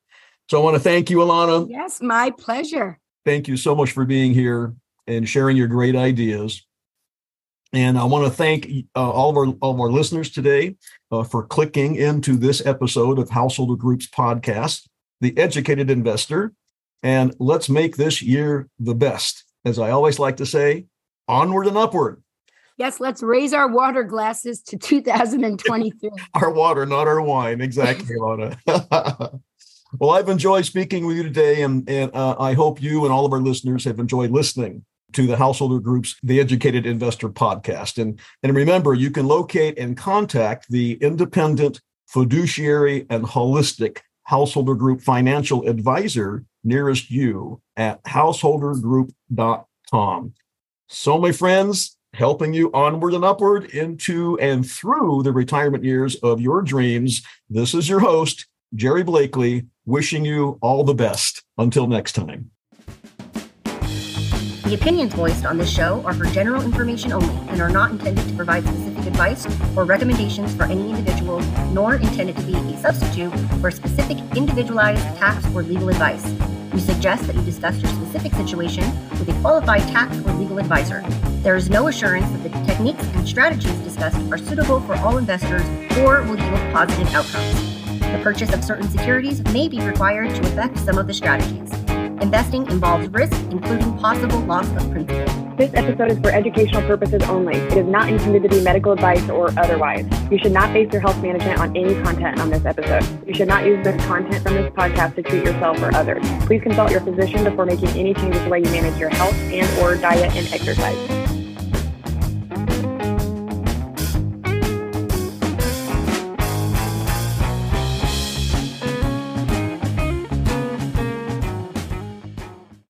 So 0.51 0.61
I 0.61 0.65
want 0.65 0.77
to 0.77 0.81
thank 0.81 1.11
you, 1.11 1.19
Ilona. 1.19 1.69
Yes, 1.71 2.03
my 2.03 2.31
pleasure. 2.31 2.99
Thank 3.25 3.49
you 3.49 3.57
so 3.57 3.75
much 3.75 3.93
for 3.93 4.05
being 4.05 4.35
here 4.35 4.75
and 5.07 5.29
sharing 5.29 5.57
your 5.57 5.69
great 5.69 5.97
ideas. 5.97 6.67
And 7.73 7.97
I 7.97 8.05
want 8.05 8.25
to 8.25 8.31
thank 8.31 8.69
uh, 8.97 9.11
all 9.11 9.31
of 9.31 9.37
our 9.37 9.47
all 9.61 9.75
of 9.75 9.81
our 9.81 9.91
listeners 9.91 10.31
today 10.31 10.77
uh, 11.13 11.23
for 11.23 11.47
clicking 11.47 11.95
into 11.95 12.37
this 12.37 12.65
episode 12.67 13.19
of 13.19 13.31
Householder 13.31 13.77
Groups 13.77 14.09
podcast, 14.09 14.89
The 15.21 15.37
Educated 15.37 15.91
Investor. 15.91 16.53
And 17.03 17.35
let's 17.39 17.69
make 17.69 17.97
this 17.97 18.23
year 18.23 18.69
the 18.79 18.95
best. 18.95 19.45
As 19.65 19.79
I 19.79 19.91
always 19.91 20.19
like 20.19 20.37
to 20.39 20.47
say, 20.47 20.87
onward 21.29 21.67
and 21.67 21.77
upward. 21.77 22.23
Yes, 22.81 22.99
let's 22.99 23.23
raise 23.23 23.53
our 23.53 23.69
water 23.69 24.03
glasses 24.03 24.63
to 24.63 24.79
2023. 24.79 26.11
our 26.35 26.51
water, 26.51 26.87
not 26.87 27.07
our 27.07 27.21
wine. 27.21 27.61
Exactly, 27.61 28.17
Lana. 28.17 28.59
well, 28.67 30.11
I've 30.13 30.31
enjoyed 30.31 30.65
speaking 30.65 31.05
with 31.05 31.19
you 31.19 31.23
today, 31.23 31.61
and, 31.61 31.89
and 31.91 32.11
uh, 32.15 32.37
I 32.39 32.55
hope 32.55 32.81
you 32.81 33.05
and 33.05 33.13
all 33.13 33.27
of 33.27 33.35
our 33.35 33.41
listeners 33.41 33.85
have 33.85 33.99
enjoyed 33.99 34.31
listening 34.31 34.85
to 35.13 35.27
the 35.27 35.37
Householder 35.37 35.79
Group's 35.79 36.17
The 36.23 36.41
Educated 36.41 36.87
Investor 36.87 37.29
podcast. 37.29 38.01
And, 38.01 38.19
and 38.43 38.55
remember, 38.55 38.95
you 38.95 39.11
can 39.11 39.27
locate 39.27 39.79
and 39.79 39.95
contact 39.95 40.71
the 40.71 40.95
independent, 41.03 41.83
fiduciary, 42.07 43.07
and 43.11 43.25
holistic 43.25 43.99
Householder 44.31 44.75
Group 44.77 45.03
financial 45.03 45.67
advisor 45.67 46.45
nearest 46.63 47.11
you 47.11 47.61
at 47.77 48.01
householdergroup.com. 48.05 50.35
So, 50.89 51.19
my 51.19 51.33
friends, 51.33 51.97
helping 52.15 52.55
you 52.55 52.71
onward 52.73 53.15
and 53.15 53.25
upward 53.25 53.65
into 53.71 54.39
and 54.39 54.65
through 54.65 55.25
the 55.25 55.33
retirement 55.33 55.83
years 55.83 56.15
of 56.17 56.41
your 56.41 56.63
dreams. 56.63 57.23
This 57.49 57.75
is 57.75 57.89
your 57.89 57.99
host, 57.99 58.47
Jerry 58.73 59.03
Blakely, 59.03 59.67
wishing 59.85 60.25
you 60.25 60.61
all 60.63 60.85
the 60.85 60.95
best. 60.95 61.43
Until 61.59 61.89
next 61.89 62.13
time. 62.13 62.53
The 63.65 64.75
opinions 64.75 65.13
voiced 65.13 65.45
on 65.45 65.59
this 65.59 65.69
show 65.69 66.05
are 66.05 66.15
for 66.15 66.27
general 66.27 66.63
information 66.63 67.13
only 67.13 67.35
and 67.49 67.61
are 67.61 67.69
not 67.69 67.91
intended 67.91 68.29
to 68.29 68.35
provide 68.35 68.63
advice 69.07 69.47
or 69.77 69.85
recommendations 69.85 70.55
for 70.55 70.65
any 70.65 70.91
individual, 70.91 71.41
nor 71.73 71.97
intended 71.97 72.37
to 72.37 72.43
be 72.43 72.55
a 72.55 72.79
substitute 72.79 73.33
for 73.61 73.71
specific 73.71 74.19
individualized 74.37 75.05
tax 75.17 75.45
or 75.55 75.63
legal 75.63 75.89
advice. 75.89 76.25
We 76.73 76.81
suggest 76.81 77.27
that 77.27 77.37
you 77.37 77.43
discuss 77.43 77.81
your 77.81 77.91
specific 77.93 78.33
situation 78.35 78.85
with 79.19 79.29
a 79.29 79.41
qualified 79.41 79.83
tax 79.89 80.17
or 80.19 80.33
legal 80.35 80.59
advisor. 80.59 81.03
There 81.43 81.57
is 81.57 81.69
no 81.69 81.89
assurance 81.89 82.31
that 82.31 82.43
the 82.43 82.65
techniques 82.65 83.03
and 83.03 83.27
strategies 83.27 83.73
discussed 83.79 84.19
are 84.31 84.39
suitable 84.39 84.81
for 84.81 84.95
all 84.97 85.19
investors 85.19 85.63
or 85.99 86.23
will 86.23 86.39
yield 86.39 86.73
positive 86.73 87.13
outcomes. 87.15 87.71
The 88.01 88.21
purchase 88.23 88.53
of 88.53 88.63
certain 88.63 88.89
securities 88.89 89.43
may 89.53 89.69
be 89.69 89.81
required 89.81 90.35
to 90.35 90.41
affect 90.43 90.79
some 90.79 90.99
of 90.99 91.07
the 91.07 91.15
strategies. 91.15 91.73
Investing 92.23 92.67
involves 92.69 93.09
risk, 93.09 93.33
including 93.51 93.97
possible 93.99 94.41
loss 94.41 94.69
of 94.71 94.91
principal. 94.91 95.50
This 95.61 95.75
episode 95.75 96.11
is 96.13 96.19
for 96.21 96.31
educational 96.31 96.81
purposes 96.89 97.23
only. 97.25 97.55
It 97.55 97.77
is 97.77 97.87
not 97.87 98.09
intended 98.09 98.45
to 98.45 98.49
be 98.49 98.63
medical 98.63 98.93
advice 98.93 99.29
or 99.29 99.51
otherwise. 99.59 100.07
You 100.31 100.39
should 100.39 100.53
not 100.53 100.73
base 100.73 100.91
your 100.91 101.03
health 101.03 101.21
management 101.21 101.61
on 101.61 101.77
any 101.77 101.93
content 102.03 102.41
on 102.41 102.49
this 102.49 102.65
episode. 102.65 103.05
You 103.29 103.35
should 103.35 103.49
not 103.49 103.67
use 103.67 103.85
the 103.85 103.93
content 104.05 104.43
from 104.43 104.55
this 104.55 104.73
podcast 104.73 105.17
to 105.17 105.23
treat 105.23 105.45
yourself 105.45 105.79
or 105.83 105.95
others. 105.95 106.25
Please 106.47 106.63
consult 106.63 106.91
your 106.91 107.03
physician 107.03 107.45
before 107.45 107.67
making 107.67 107.91
any 107.91 108.15
changes 108.15 108.39
to 108.39 108.45
the 108.45 108.49
way 108.49 108.61
you 108.61 108.71
manage 108.71 108.99
your 108.99 109.11
health 109.11 109.35
and 109.35 109.69
or 109.81 109.97
diet 109.97 110.35
and 110.35 110.51
exercise. 110.51 111.40